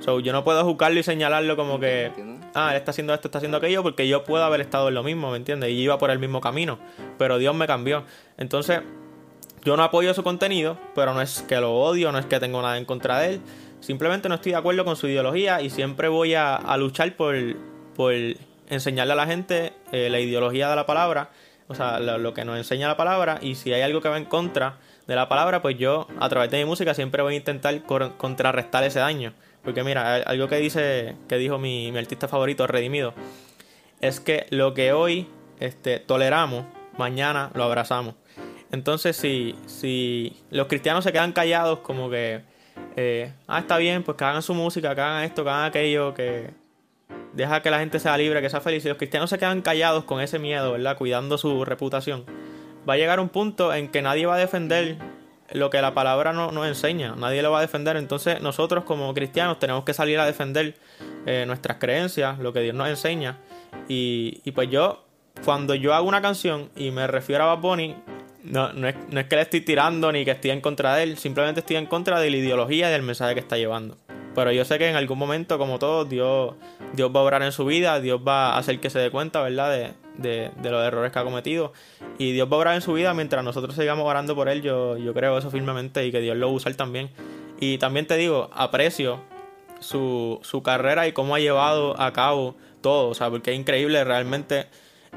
[0.00, 2.12] So, yo no puedo juzgarlo y señalarlo como que,
[2.54, 5.02] ah, él está haciendo esto, está haciendo aquello, porque yo puedo haber estado en lo
[5.02, 5.70] mismo, ¿me entiendes?
[5.70, 6.78] Y iba por el mismo camino,
[7.18, 8.04] pero Dios me cambió.
[8.36, 8.80] Entonces,
[9.64, 12.62] yo no apoyo su contenido, pero no es que lo odio, no es que tengo
[12.62, 13.40] nada en contra de él.
[13.80, 17.36] Simplemente no estoy de acuerdo con su ideología y siempre voy a, luchar por,
[17.94, 18.12] por
[18.68, 21.30] enseñarle a la gente eh, la ideología de la palabra,
[21.68, 24.24] o sea, lo, que nos enseña la palabra, y si hay algo que va en
[24.24, 27.82] contra de la palabra, pues yo a través de mi música siempre voy a intentar
[27.82, 29.32] contrarrestar ese daño.
[29.62, 33.12] Porque mira, algo que dice, que dijo mi, artista favorito, Redimido,
[34.00, 35.28] es que lo que hoy
[35.60, 36.64] este, toleramos,
[36.96, 38.14] mañana lo abrazamos.
[38.70, 42.42] Entonces, si, si los cristianos se quedan callados, como que,
[42.96, 46.14] eh, ah, está bien, pues que hagan su música, que hagan esto, que hagan aquello,
[46.14, 46.50] que
[47.32, 48.82] deja que la gente sea libre, que sea feliz.
[48.82, 50.96] Si los cristianos se quedan callados con ese miedo, ¿verdad?
[50.96, 52.24] Cuidando su reputación,
[52.88, 54.98] va a llegar un punto en que nadie va a defender
[55.52, 59.14] lo que la palabra no, nos enseña, nadie lo va a defender, entonces nosotros como
[59.14, 60.74] cristianos tenemos que salir a defender
[61.24, 63.38] eh, nuestras creencias, lo que Dios nos enseña.
[63.88, 65.04] Y, y, pues yo,
[65.44, 67.60] cuando yo hago una canción y me refiero a Bad
[68.44, 71.02] no, no, es, no es que le estoy tirando ni que estoy en contra de
[71.02, 73.96] él, simplemente estoy en contra de la ideología y del mensaje que está llevando.
[74.34, 76.54] Pero yo sé que en algún momento, como todo, Dios,
[76.92, 79.42] Dios va a obrar en su vida, Dios va a hacer que se dé cuenta,
[79.42, 79.94] ¿verdad?
[80.16, 81.72] De, de, los errores que ha cometido.
[82.18, 84.62] Y Dios va a obrar en su vida mientras nosotros sigamos orando por él.
[84.62, 87.10] Yo, yo creo eso firmemente y que Dios lo va a usar también.
[87.58, 89.20] Y también te digo, aprecio
[89.80, 93.08] su, su carrera y cómo ha llevado a cabo todo.
[93.08, 94.66] O sea, porque es increíble realmente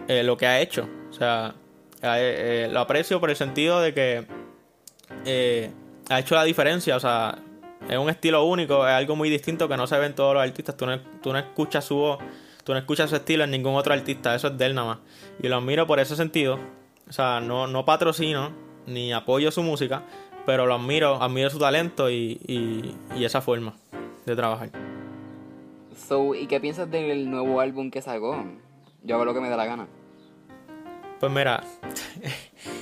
[0.08, 0.88] eh, lo que ha hecho.
[1.10, 1.54] O sea,
[2.02, 5.72] eh, eh, lo aprecio por el sentido de que
[6.10, 6.96] ha hecho la diferencia.
[6.96, 7.38] O sea,
[7.90, 10.44] es un estilo único, es algo muy distinto que no se ve en todos los
[10.44, 10.76] artistas.
[10.78, 12.20] Tú no, tú no escuchas su voz
[12.64, 15.00] Tú no escuchas su estilo en ningún otro artista, eso es de él nada más.
[15.42, 16.60] Y lo admiro por ese sentido.
[17.10, 18.52] O sea, no, no patrocino
[18.86, 20.04] ni apoyo su música,
[20.46, 23.74] pero lo admiro, admiro su talento y, y, esa forma
[24.26, 24.70] de trabajar.
[25.96, 28.44] So, ¿y qué piensas del nuevo álbum que sacó?
[29.04, 29.88] Yo hago lo que me da la gana.
[31.22, 31.64] Pues mira,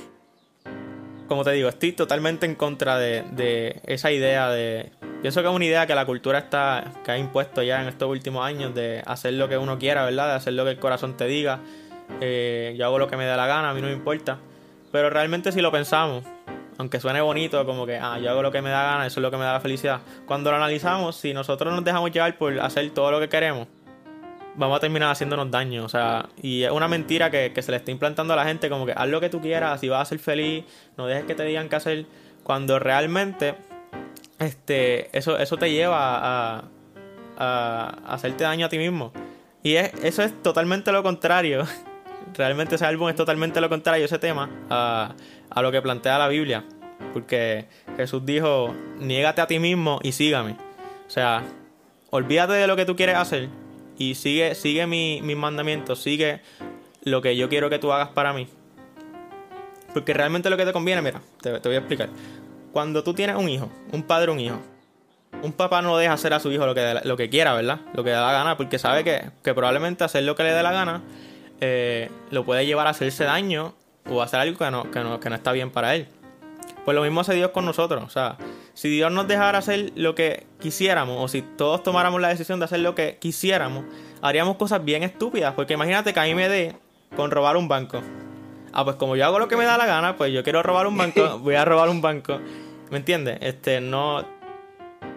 [1.28, 5.54] como te digo, estoy totalmente en contra de, de esa idea de Pienso que es
[5.54, 9.02] una idea que la cultura está, que ha impuesto ya en estos últimos años de
[9.04, 10.28] hacer lo que uno quiera, ¿verdad?
[10.28, 11.60] De hacer lo que el corazón te diga.
[12.22, 14.38] Eh, yo hago lo que me da la gana, a mí no me importa.
[14.90, 16.24] Pero realmente si lo pensamos,
[16.78, 19.22] aunque suene bonito, como que, ah, yo hago lo que me da gana, eso es
[19.22, 20.00] lo que me da la felicidad.
[20.24, 23.68] Cuando lo analizamos, si nosotros nos dejamos llevar por hacer todo lo que queremos,
[24.56, 25.84] vamos a terminar haciéndonos daño.
[25.84, 28.68] O sea, y es una mentira que, que se le está implantando a la gente,
[28.68, 30.64] como que haz lo que tú quieras, si vas a ser feliz,
[30.96, 32.06] no dejes que te digan qué hacer.
[32.42, 33.54] Cuando realmente
[34.38, 36.64] este, eso, eso te lleva a,
[37.36, 39.12] a, hacerte daño a ti mismo.
[39.62, 41.64] Y es, eso es totalmente lo contrario.
[42.34, 45.14] Realmente ese álbum es totalmente lo contrario, ese tema, a,
[45.50, 46.64] a lo que plantea la Biblia.
[47.12, 50.52] Porque Jesús dijo, niégate a ti mismo y sígame.
[51.06, 51.42] O sea,
[52.10, 53.48] olvídate de lo que tú quieres hacer
[54.00, 56.40] y sigue, sigue mis mandamientos, sigue
[57.04, 58.48] lo que yo quiero que tú hagas para mí.
[59.92, 62.08] Porque realmente lo que te conviene, mira, te, voy a explicar
[62.72, 64.58] cuando tú tienes un hijo, un padre un hijo,
[65.42, 67.80] un papá no deja hacer a su hijo lo que, lo que quiera, ¿verdad?
[67.92, 70.62] Lo que da la gana, porque sabe que, que probablemente hacer lo que le dé
[70.62, 71.02] la gana
[71.60, 73.74] eh, lo puede llevar a hacerse daño
[74.08, 76.08] o a hacer algo que no, que, no, que no está bien para él.
[76.86, 78.02] Pues lo mismo hace Dios con nosotros.
[78.02, 78.38] O sea,
[78.80, 82.64] si Dios nos dejara hacer lo que quisiéramos, o si todos tomáramos la decisión de
[82.64, 83.84] hacer lo que quisiéramos,
[84.22, 85.52] haríamos cosas bien estúpidas.
[85.52, 86.76] Porque imagínate que a mí me dé
[87.14, 88.00] con robar un banco.
[88.72, 90.86] Ah, pues como yo hago lo que me da la gana, pues yo quiero robar
[90.86, 92.40] un banco, voy a robar un banco.
[92.90, 93.36] ¿Me entiendes?
[93.42, 94.24] Este, no.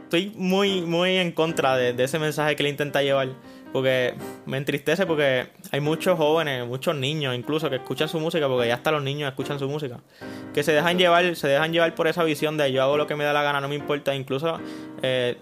[0.03, 3.29] Estoy muy, muy en contra de, de ese mensaje que le intenta llevar.
[3.73, 4.13] Porque
[4.45, 8.75] me entristece porque hay muchos jóvenes, muchos niños incluso que escuchan su música, porque ya
[8.75, 9.99] hasta los niños escuchan su música,
[10.53, 13.15] que se dejan llevar, se dejan llevar por esa visión de yo hago lo que
[13.15, 14.59] me da la gana, no me importa, incluso
[15.01, 15.37] eh,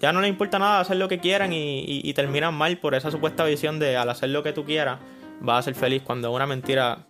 [0.00, 3.44] ya no le importa nada hacer lo que quieran y, terminan mal por esa supuesta
[3.44, 4.98] visión de al hacer lo que tú quieras
[5.40, 7.06] vas a ser feliz cuando es una mentira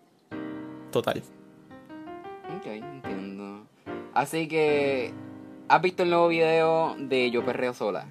[0.90, 1.22] total.
[2.56, 3.66] Ok, entiendo.
[4.12, 5.12] Así que,
[5.68, 8.06] ¿has visto el nuevo video de Yo Perreo Sola?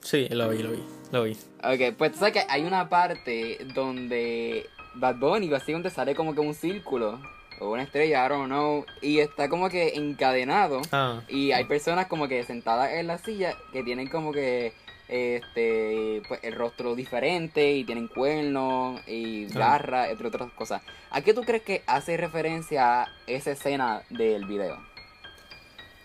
[0.00, 0.82] Sí, lo vi, lo vi.
[1.12, 1.36] Lo vi.
[1.62, 6.40] Ok, pues tú sabes que hay una parte donde Bad Bunny básicamente sale como que
[6.40, 7.20] un círculo
[7.60, 11.20] o una estrella, I don't know, y está como que encadenado ah.
[11.28, 14.72] y hay personas como que sentadas en la silla que tienen como que
[15.08, 19.58] este pues el rostro diferente y tienen cuernos y ah.
[19.58, 20.80] garras, entre otras cosas.
[21.10, 24.78] ¿A qué tú crees que hace referencia a esa escena del video?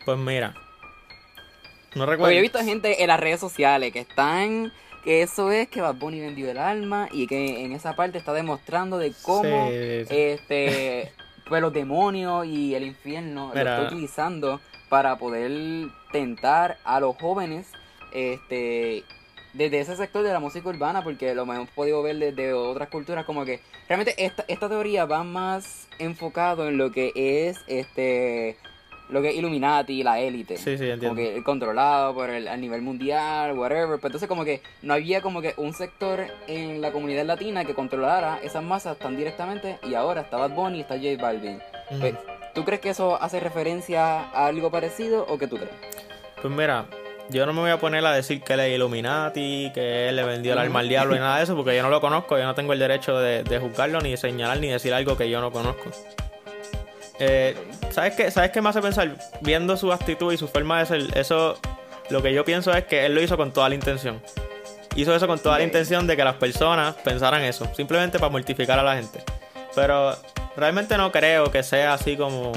[0.03, 0.53] Pues mira,
[1.95, 2.23] no recuerdo.
[2.23, 4.73] Porque yo he visto gente en las redes sociales que están
[5.07, 8.33] que eso es que Bad Bunny vendió el alma y que en esa parte está
[8.33, 11.13] demostrando de cómo este
[11.47, 17.67] pues los demonios y el infierno lo está utilizando para poder tentar a los jóvenes
[18.11, 19.05] este
[19.53, 23.23] desde ese sector de la música urbana porque lo hemos podido ver desde otras culturas
[23.23, 28.57] como que realmente esta, esta teoría va más enfocado en lo que es este
[29.09, 30.57] lo que es Illuminati, la élite.
[30.57, 31.09] Sí, sí, entiendo.
[31.09, 33.97] Como que controlado por el, a nivel mundial, whatever.
[33.97, 37.73] Pero entonces como que no había como que un sector en la comunidad latina que
[37.73, 41.59] controlara esas masas tan directamente y ahora está Bad Bunny y está J Balvin.
[41.99, 42.15] Pues,
[42.53, 45.71] ¿Tú crees que eso hace referencia a algo parecido o qué tú crees?
[46.41, 46.85] Pues mira,
[47.29, 50.23] yo no me voy a poner a decir que él es Illuminati, que él le
[50.23, 52.45] vendió el alma al diablo y nada de eso, porque yo no lo conozco, yo
[52.45, 55.39] no tengo el derecho de, de juzgarlo, ni de señalar, ni decir algo que yo
[55.39, 55.91] no conozco.
[57.19, 57.55] Eh,
[57.91, 59.15] ¿sabes, qué, ¿Sabes qué me hace pensar?
[59.41, 61.57] Viendo su actitud y su forma de ser, eso
[62.09, 64.21] lo que yo pienso es que él lo hizo con toda la intención.
[64.95, 68.79] Hizo eso con toda la intención de que las personas pensaran eso, simplemente para mortificar
[68.79, 69.23] a la gente.
[69.75, 70.15] Pero
[70.55, 72.51] realmente no creo que sea así como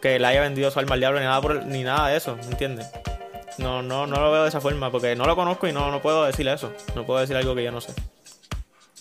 [0.00, 2.46] que le haya vendido su alma al diablo ni nada, ni nada de eso, ¿me
[2.46, 2.88] entiendes?
[3.58, 6.00] No, no, no lo veo de esa forma porque no lo conozco y no, no
[6.00, 6.72] puedo decir eso.
[6.94, 7.92] No puedo decir algo que yo no sé.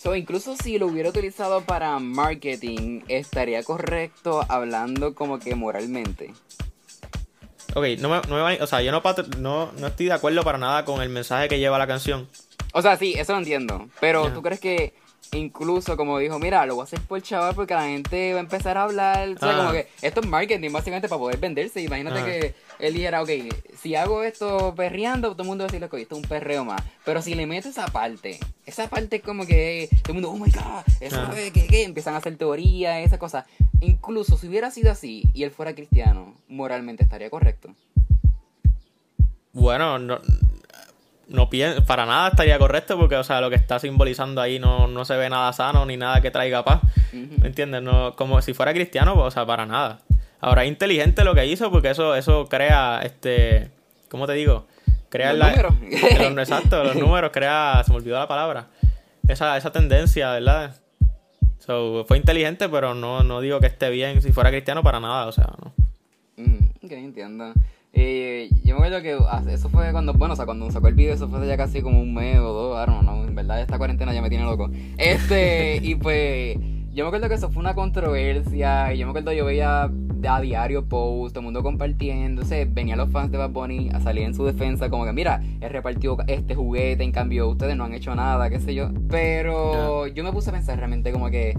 [0.02, 6.34] So, incluso si lo hubiera utilizado para marketing, estaría correcto hablando como que moralmente.
[7.76, 9.04] Ok, no me, no o sea, yo no,
[9.38, 12.28] no, no estoy de acuerdo para nada con el mensaje que lleva la canción.
[12.74, 13.90] O sea, sí, eso lo entiendo.
[14.00, 14.96] Pero ¿tú crees que
[15.34, 18.44] incluso como dijo, mira, lo voy a hacer por chaval porque la gente va a
[18.44, 19.30] empezar a hablar.
[19.30, 19.72] O sea, como ah.
[19.72, 21.82] que esto es marketing básicamente para poder venderse.
[21.82, 22.26] Imagínate ah.
[22.26, 23.30] que él dijera, ok,
[23.78, 26.82] si hago esto perreando, todo el mundo va a decir, esto es un perreo más.
[27.06, 30.38] Pero si le meto esa parte, esa parte es como que todo el mundo, oh
[30.38, 31.34] my god, eso ah.
[31.38, 33.46] es que, que empiezan a hacer teorías, esa cosa.
[33.80, 37.74] Incluso si hubiera sido así y él fuera cristiano, moralmente estaría correcto.
[39.54, 40.20] Bueno, no,
[41.32, 41.50] no
[41.88, 45.16] para nada estaría correcto porque, o sea, lo que está simbolizando ahí no, no se
[45.16, 46.82] ve nada sano ni nada que traiga paz.
[47.14, 47.82] ¿Me entiendes?
[47.82, 50.00] No, como si fuera cristiano, pues, o sea, para nada.
[50.40, 53.72] Ahora, es inteligente lo que hizo porque eso, eso crea, este,
[54.10, 54.68] ¿cómo te digo?
[55.10, 55.74] Crea los números.
[56.40, 58.68] exacto, los números, crea, se me olvidó la palabra,
[59.28, 60.76] esa, esa tendencia, ¿verdad?
[61.60, 65.28] So, fue inteligente, pero no, no digo que esté bien si fuera cristiano para nada,
[65.28, 65.74] o sea, no.
[66.38, 67.54] Mm, que entiendo.
[67.94, 69.18] Y yo me acuerdo que
[69.52, 72.02] eso fue cuando, bueno, o sea, cuando sacó el video, eso fue ya casi como
[72.02, 74.70] un mes o dos, I don't know, en verdad esta cuarentena ya me tiene loco.
[74.98, 76.58] Este, y pues,
[76.94, 79.90] yo me acuerdo que eso fue una controversia, y yo me acuerdo yo veía
[80.30, 84.00] a diario post, todo el mundo compartiendo, entonces venían los fans de Bad Bunny a
[84.00, 87.86] salir en su defensa, como que mira, él repartió este juguete, en cambio ustedes no
[87.86, 88.90] han hecho nada, qué sé yo.
[89.10, 91.56] Pero yo me puse a pensar realmente como que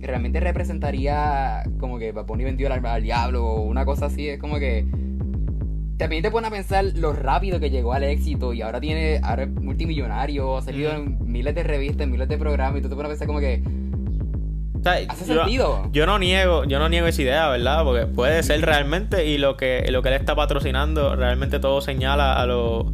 [0.00, 4.28] realmente representaría como que Bad Bunny vendió el alma al diablo o una cosa así,
[4.28, 4.84] es como que
[5.98, 9.44] también te pones a pensar lo rápido que llegó al éxito y ahora tiene, ahora
[9.44, 12.94] es multimillonario, ha salido en miles de revistas, en miles de programas y tú te
[12.94, 13.62] pones a pensar como que...
[15.08, 15.88] ¿Hace yo, sentido?
[15.90, 17.82] Yo no niego, yo no niego esa idea, ¿verdad?
[17.82, 22.40] Porque puede ser realmente y lo que, lo que él está patrocinando realmente todo señala
[22.40, 22.92] a lo,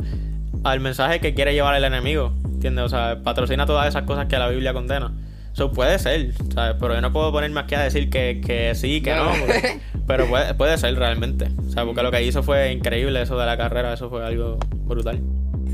[0.64, 2.84] al mensaje que quiere llevar el enemigo, ¿entiendes?
[2.84, 5.12] O sea, patrocina todas esas cosas que la Biblia condena.
[5.53, 6.76] Eso puede ser, ¿sabes?
[6.80, 9.32] Pero yo no puedo ponerme aquí a decir que, que sí, que no.
[10.12, 11.48] pero puede, puede ser realmente.
[11.66, 14.58] O sea, porque lo que hizo fue increíble eso de la carrera, eso fue algo
[14.84, 15.22] brutal.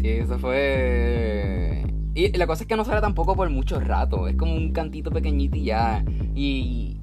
[0.01, 1.84] Sí, eso fue...
[2.14, 5.11] Y la cosa es que no sale tampoco por mucho rato, es como un cantito
[5.11, 6.05] pequeñito y ya.
[6.36, 7.01] Y...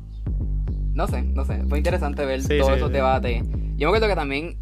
[0.94, 3.44] No sé, no sé, fue interesante ver todos esos debates.
[3.76, 4.58] Yo me acuerdo que también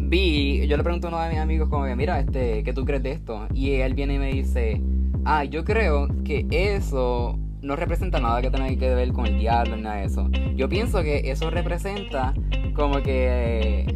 [0.00, 2.84] vi, yo le pregunto a uno de mis amigos como que, mira, este, ¿qué tú
[2.84, 3.46] crees de esto?
[3.54, 4.82] Y él viene y me dice,
[5.24, 9.76] ah, yo creo que eso no representa nada que tenga que ver con el diablo
[9.76, 10.28] ni nada de eso.
[10.54, 12.34] Yo pienso que eso representa
[12.74, 13.86] como que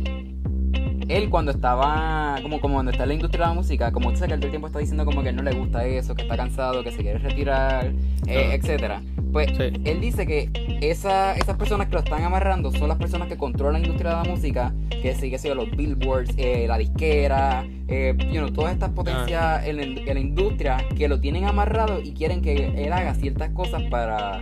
[1.09, 4.27] él cuando estaba, como, como cuando está en la industria de la música, como usted
[4.27, 6.85] que todo el tiempo está diciendo como que no le gusta eso, que está cansado,
[6.85, 7.93] que se quiere retirar,
[8.27, 9.03] eh, etcétera.
[9.33, 10.51] Pues él dice que
[10.81, 14.25] esa, esas personas que lo están amarrando son las personas que controlan la industria de
[14.25, 18.15] la música, que sigue siendo los billboards, eh, la disquera, eh,
[18.55, 19.67] todas estas potencias ah.
[19.67, 24.41] en, la industria que lo tienen amarrado y quieren que él haga ciertas cosas para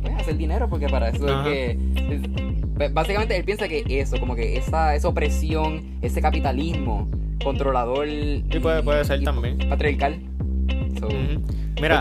[0.00, 1.78] pues, hacer dinero, porque para eso es que...
[2.76, 7.08] Pues, básicamente él piensa que eso, como que esa, esa opresión, ese capitalismo
[7.42, 8.06] controlador...
[8.06, 9.58] Sí, puede, puede ser también.
[9.68, 10.20] Patriarcal.
[11.80, 12.00] Mira,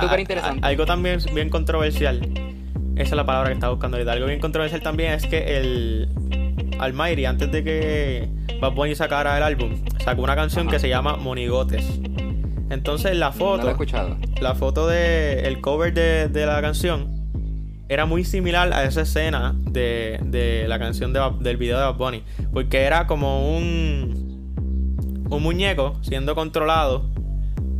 [0.61, 2.21] algo también bien controversial,
[2.95, 6.07] esa es la palabra que estaba buscando ahorita, algo bien controversial también es que el
[6.83, 8.29] Almighty, antes de que
[8.59, 11.99] Bad Bunny sacara el álbum, sacó una canción que se llama Monigotes.
[12.69, 14.17] Entonces la foto, escuchado.
[14.41, 17.29] la foto de el cover de, de, la canción
[17.87, 22.23] era muy similar a esa escena de, de la canción del video de Bad Bunny,
[22.51, 24.33] porque era como un
[25.35, 27.09] un muñeco siendo controlado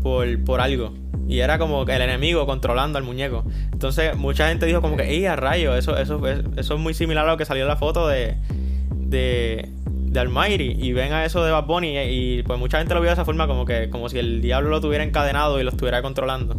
[0.01, 0.93] por, por algo.
[1.27, 3.45] Y era como el enemigo controlando al muñeco.
[3.71, 5.75] Entonces mucha gente dijo como que, ¡ey, a rayo!
[5.75, 8.37] Eso, eso, eso es muy similar a lo que salió en la foto de,
[9.13, 10.75] de, de Almighty.
[10.77, 13.23] Y ven a eso de Bad Bunny y, pues mucha gente lo vio de esa
[13.23, 16.55] forma como que como si el diablo lo tuviera encadenado y lo estuviera controlando.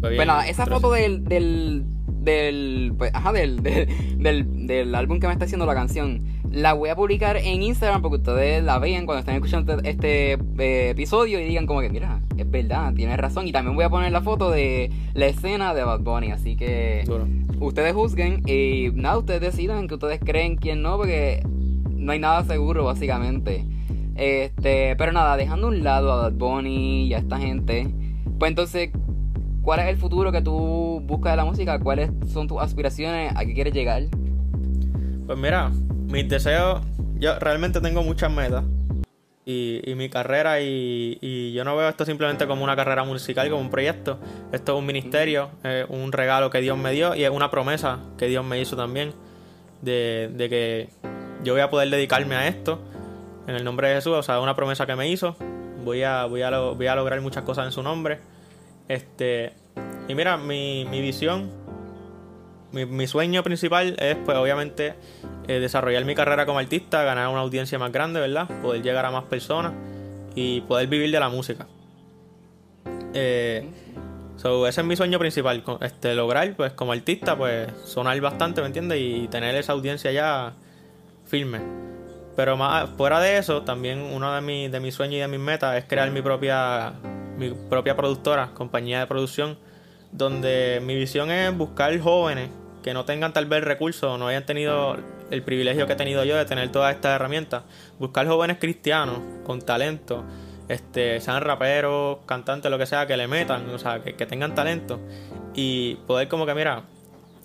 [0.00, 5.44] bueno, esa foto del, del, del, pues, ajá, del, del, del álbum que me está
[5.44, 9.36] haciendo la canción la voy a publicar en Instagram porque ustedes la vean cuando estén
[9.36, 13.48] escuchando este, este eh, episodio y digan como que, mira, es verdad, tienes razón.
[13.48, 16.30] Y también voy a poner la foto de la escena de Bad Bunny.
[16.30, 17.04] Así que
[17.62, 21.42] ustedes juzguen y nada, ustedes decidan que ustedes creen quién no, porque
[21.90, 23.64] no hay nada seguro básicamente.
[24.14, 27.88] Este, pero nada, dejando a un lado a Bad Bunny y a esta gente,
[28.38, 28.90] pues entonces,
[29.62, 31.78] ¿cuál es el futuro que tú buscas de la música?
[31.78, 33.32] ¿Cuáles son tus aspiraciones?
[33.34, 34.02] ¿A qué quieres llegar?
[35.26, 35.70] Pues mira,
[36.08, 36.82] mis deseos,
[37.18, 38.64] yo realmente tengo muchas metas.
[39.44, 43.70] Y, mi carrera, y, yo no veo esto simplemente como una carrera musical, como un
[43.70, 44.18] proyecto.
[44.52, 45.50] Esto es un ministerio,
[45.88, 49.12] un regalo que Dios me dio y es una promesa que Dios me hizo también.
[49.80, 50.88] De, de que
[51.42, 52.78] yo voy a poder dedicarme a esto
[53.46, 54.12] en el nombre de Jesús.
[54.12, 55.36] O sea, es una promesa que me hizo.
[55.84, 58.20] Voy a, voy a, voy a lograr muchas cosas en su nombre.
[58.88, 59.52] Este,
[60.08, 61.50] y mira, mi, mi visión,
[62.72, 64.94] mi, mi sueño principal es, pues, obviamente,
[65.48, 68.48] eh, desarrollar mi carrera como artista, ganar una audiencia más grande, ¿verdad?
[68.62, 69.72] Poder llegar a más personas
[70.34, 71.66] y poder vivir de la música.
[73.14, 73.68] Eh,
[74.68, 78.98] ese es mi sueño principal, este, lograr, pues como artista, pues sonar bastante, ¿me entiendes?
[79.00, 80.54] Y tener esa audiencia ya
[81.26, 81.60] firme.
[82.34, 85.38] Pero más fuera de eso, también uno de, mis, de mis sueños y de mis
[85.38, 86.94] metas es crear mi propia,
[87.36, 89.58] mi propia productora, compañía de producción,
[90.10, 92.48] donde mi visión es buscar jóvenes
[92.82, 94.96] que no tengan tal vez recursos, no hayan tenido
[95.30, 97.62] el privilegio que he tenido yo de tener todas estas herramientas.
[97.98, 100.24] Buscar jóvenes cristianos con talento,
[100.68, 105.00] este, sean raperos, cantantes, lo que sea, que le metan, o sea, que, tengan talento.
[105.54, 106.82] Y poder como que, mira,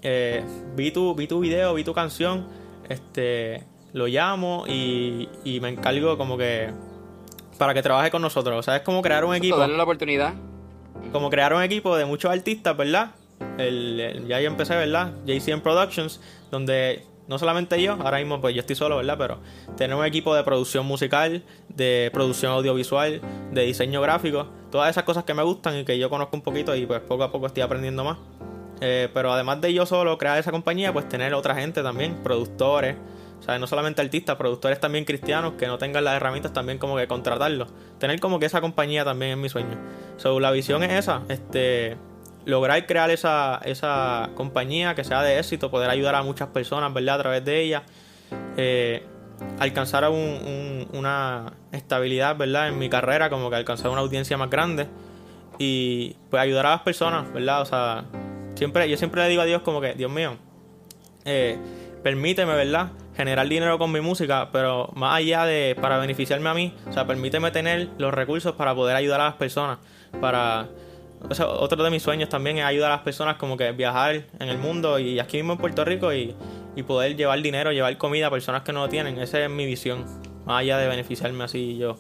[0.02, 0.44] eh,
[0.76, 2.48] vi, tu, vi tu video, vi tu canción,
[2.90, 3.64] este,
[3.94, 6.72] lo llamo y, y me encargo como que
[7.58, 8.58] para que trabaje con nosotros.
[8.58, 9.58] O sea, es como crear un equipo.
[9.58, 10.34] Darle la oportunidad.
[11.12, 13.12] Como crear un equipo de muchos artistas, ¿verdad?
[13.58, 15.14] El, ya yo empecé, ¿verdad?
[15.26, 16.20] JCM Productions,
[16.52, 19.18] donde no solamente yo, ahora mismo pues yo estoy solo, ¿verdad?
[19.18, 19.40] Pero
[19.76, 23.22] tenemos un equipo de producción musical, de producción audiovisual,
[23.52, 26.76] de diseño gráfico, todas esas cosas que me gustan y que yo conozco un poquito
[26.76, 28.18] y pues poco a poco estoy aprendiendo más.
[28.80, 32.96] Eh, pero además de yo solo crear esa compañía, pues tener otra gente también, productores,
[33.40, 36.96] o sea, no solamente artistas, productores también cristianos que no tengan las herramientas también como
[36.98, 37.70] que contratarlos.
[38.00, 39.78] Tener como que esa compañía también es mi sueño.
[40.18, 41.98] So, la visión es esa, este
[42.48, 47.16] lograr crear esa, esa compañía que sea de éxito, poder ayudar a muchas personas, ¿verdad?
[47.16, 47.84] A través de ella,
[48.56, 49.04] eh,
[49.60, 52.70] alcanzar una estabilidad, ¿verdad?
[52.70, 54.88] En mi carrera, como que alcanzar una audiencia más grande
[55.60, 57.62] y pues ayudar a las personas, ¿verdad?
[57.62, 58.06] O sea,
[58.56, 60.38] siempre, yo siempre le digo a Dios como que, Dios mío,
[61.26, 61.58] eh,
[62.02, 62.92] permíteme, ¿verdad?
[63.18, 67.06] Generar dinero con mi música, pero más allá de para beneficiarme a mí, o sea,
[67.06, 69.80] permíteme tener los recursos para poder ayudar a las personas,
[70.22, 70.70] para
[71.20, 74.58] otro de mis sueños también es ayudar a las personas como que viajar en el
[74.58, 76.36] mundo y aquí mismo en Puerto Rico y,
[76.76, 79.18] y poder llevar dinero, llevar comida a personas que no lo tienen.
[79.18, 80.06] Esa es mi visión,
[80.46, 81.98] más allá de beneficiarme así yo.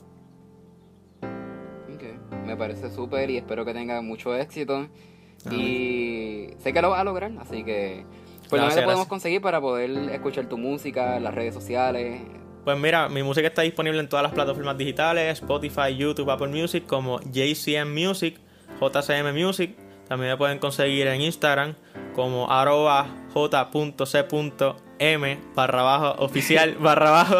[2.46, 4.88] Me parece súper y espero que tenga mucho éxito.
[5.52, 8.06] Y sé que lo vas a lograr, así que...
[8.50, 12.22] Pues lo podemos conseguir para poder escuchar tu música, las redes sociales?
[12.64, 16.86] Pues mira, mi música está disponible en todas las plataformas digitales, Spotify, YouTube, Apple Music,
[16.86, 18.40] como JCM Music,
[18.80, 19.76] JCM Music.
[20.08, 21.76] También me pueden conseguir en Instagram
[22.16, 24.78] como arroba j.c.m
[25.56, 27.38] barra bajo oficial barra bajo.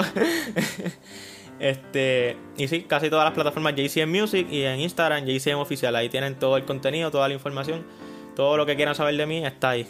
[1.60, 5.96] este, y sí, casi todas las plataformas JCM Music y en Instagram JCM Oficial.
[5.96, 7.86] Ahí tienen todo el contenido, toda la información,
[8.36, 9.88] todo lo que quieran saber de mí está ahí.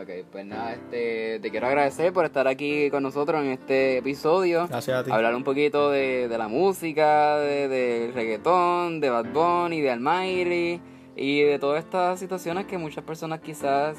[0.00, 4.68] Ok, pues nada, este, te quiero agradecer por estar aquí con nosotros en este episodio.
[4.68, 5.10] Gracias a ti.
[5.10, 10.80] Hablar un poquito de, la música, de, del reggaetón, de Bad Bunny, de Almighty
[11.16, 13.96] y de todas estas situaciones que muchas personas quizás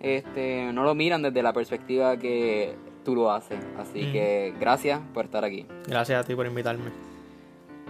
[0.00, 2.74] este, no lo miran desde la perspectiva que
[3.04, 3.58] tú lo haces.
[3.78, 5.66] Así que gracias por estar aquí.
[5.86, 6.90] Gracias a ti por invitarme.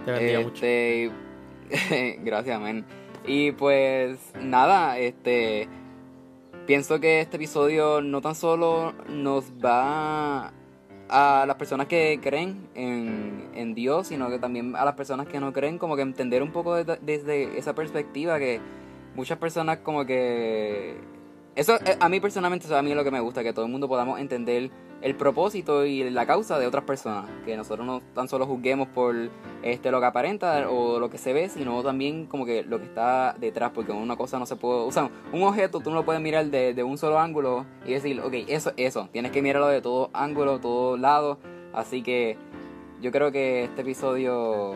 [0.03, 1.11] Te bendiga este,
[1.69, 2.19] mucho.
[2.25, 2.83] gracias, men.
[3.25, 5.69] Y pues nada, este
[6.65, 10.51] pienso que este episodio no tan solo nos va
[11.09, 15.39] a las personas que creen en, en Dios, sino que también a las personas que
[15.39, 18.59] no creen, como que entender un poco desde esa perspectiva que
[19.15, 20.97] muchas personas como que...
[21.55, 23.65] Eso eh, a mí personalmente, eso a mí es lo que me gusta, que todo
[23.65, 27.29] el mundo podamos entender el propósito y la causa de otras personas.
[27.45, 29.15] Que nosotros no tan solo juzguemos por
[29.61, 32.85] este lo que aparenta o lo que se ve, sino también como que lo que
[32.85, 36.05] está detrás, porque una cosa no se puede, o sea, un objeto tú no lo
[36.05, 39.67] puedes mirar de, de un solo ángulo y decir, ok, eso, eso, tienes que mirarlo
[39.67, 41.37] de todo ángulo, todos lados,
[41.73, 42.37] así que
[43.01, 44.75] yo creo que este episodio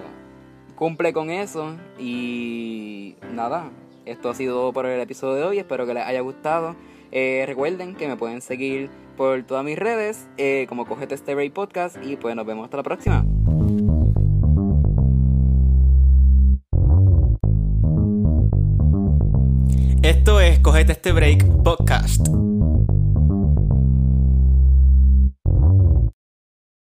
[0.76, 3.72] cumple con eso y nada,
[4.08, 6.76] esto ha sido todo por el episodio de hoy, espero que les haya gustado.
[7.12, 11.54] Eh, recuerden que me pueden seguir por todas mis redes eh, como Cogete este Break
[11.54, 13.26] Podcast y pues nos vemos hasta la próxima.
[20.04, 22.28] Esto es Cogete este Break Podcast.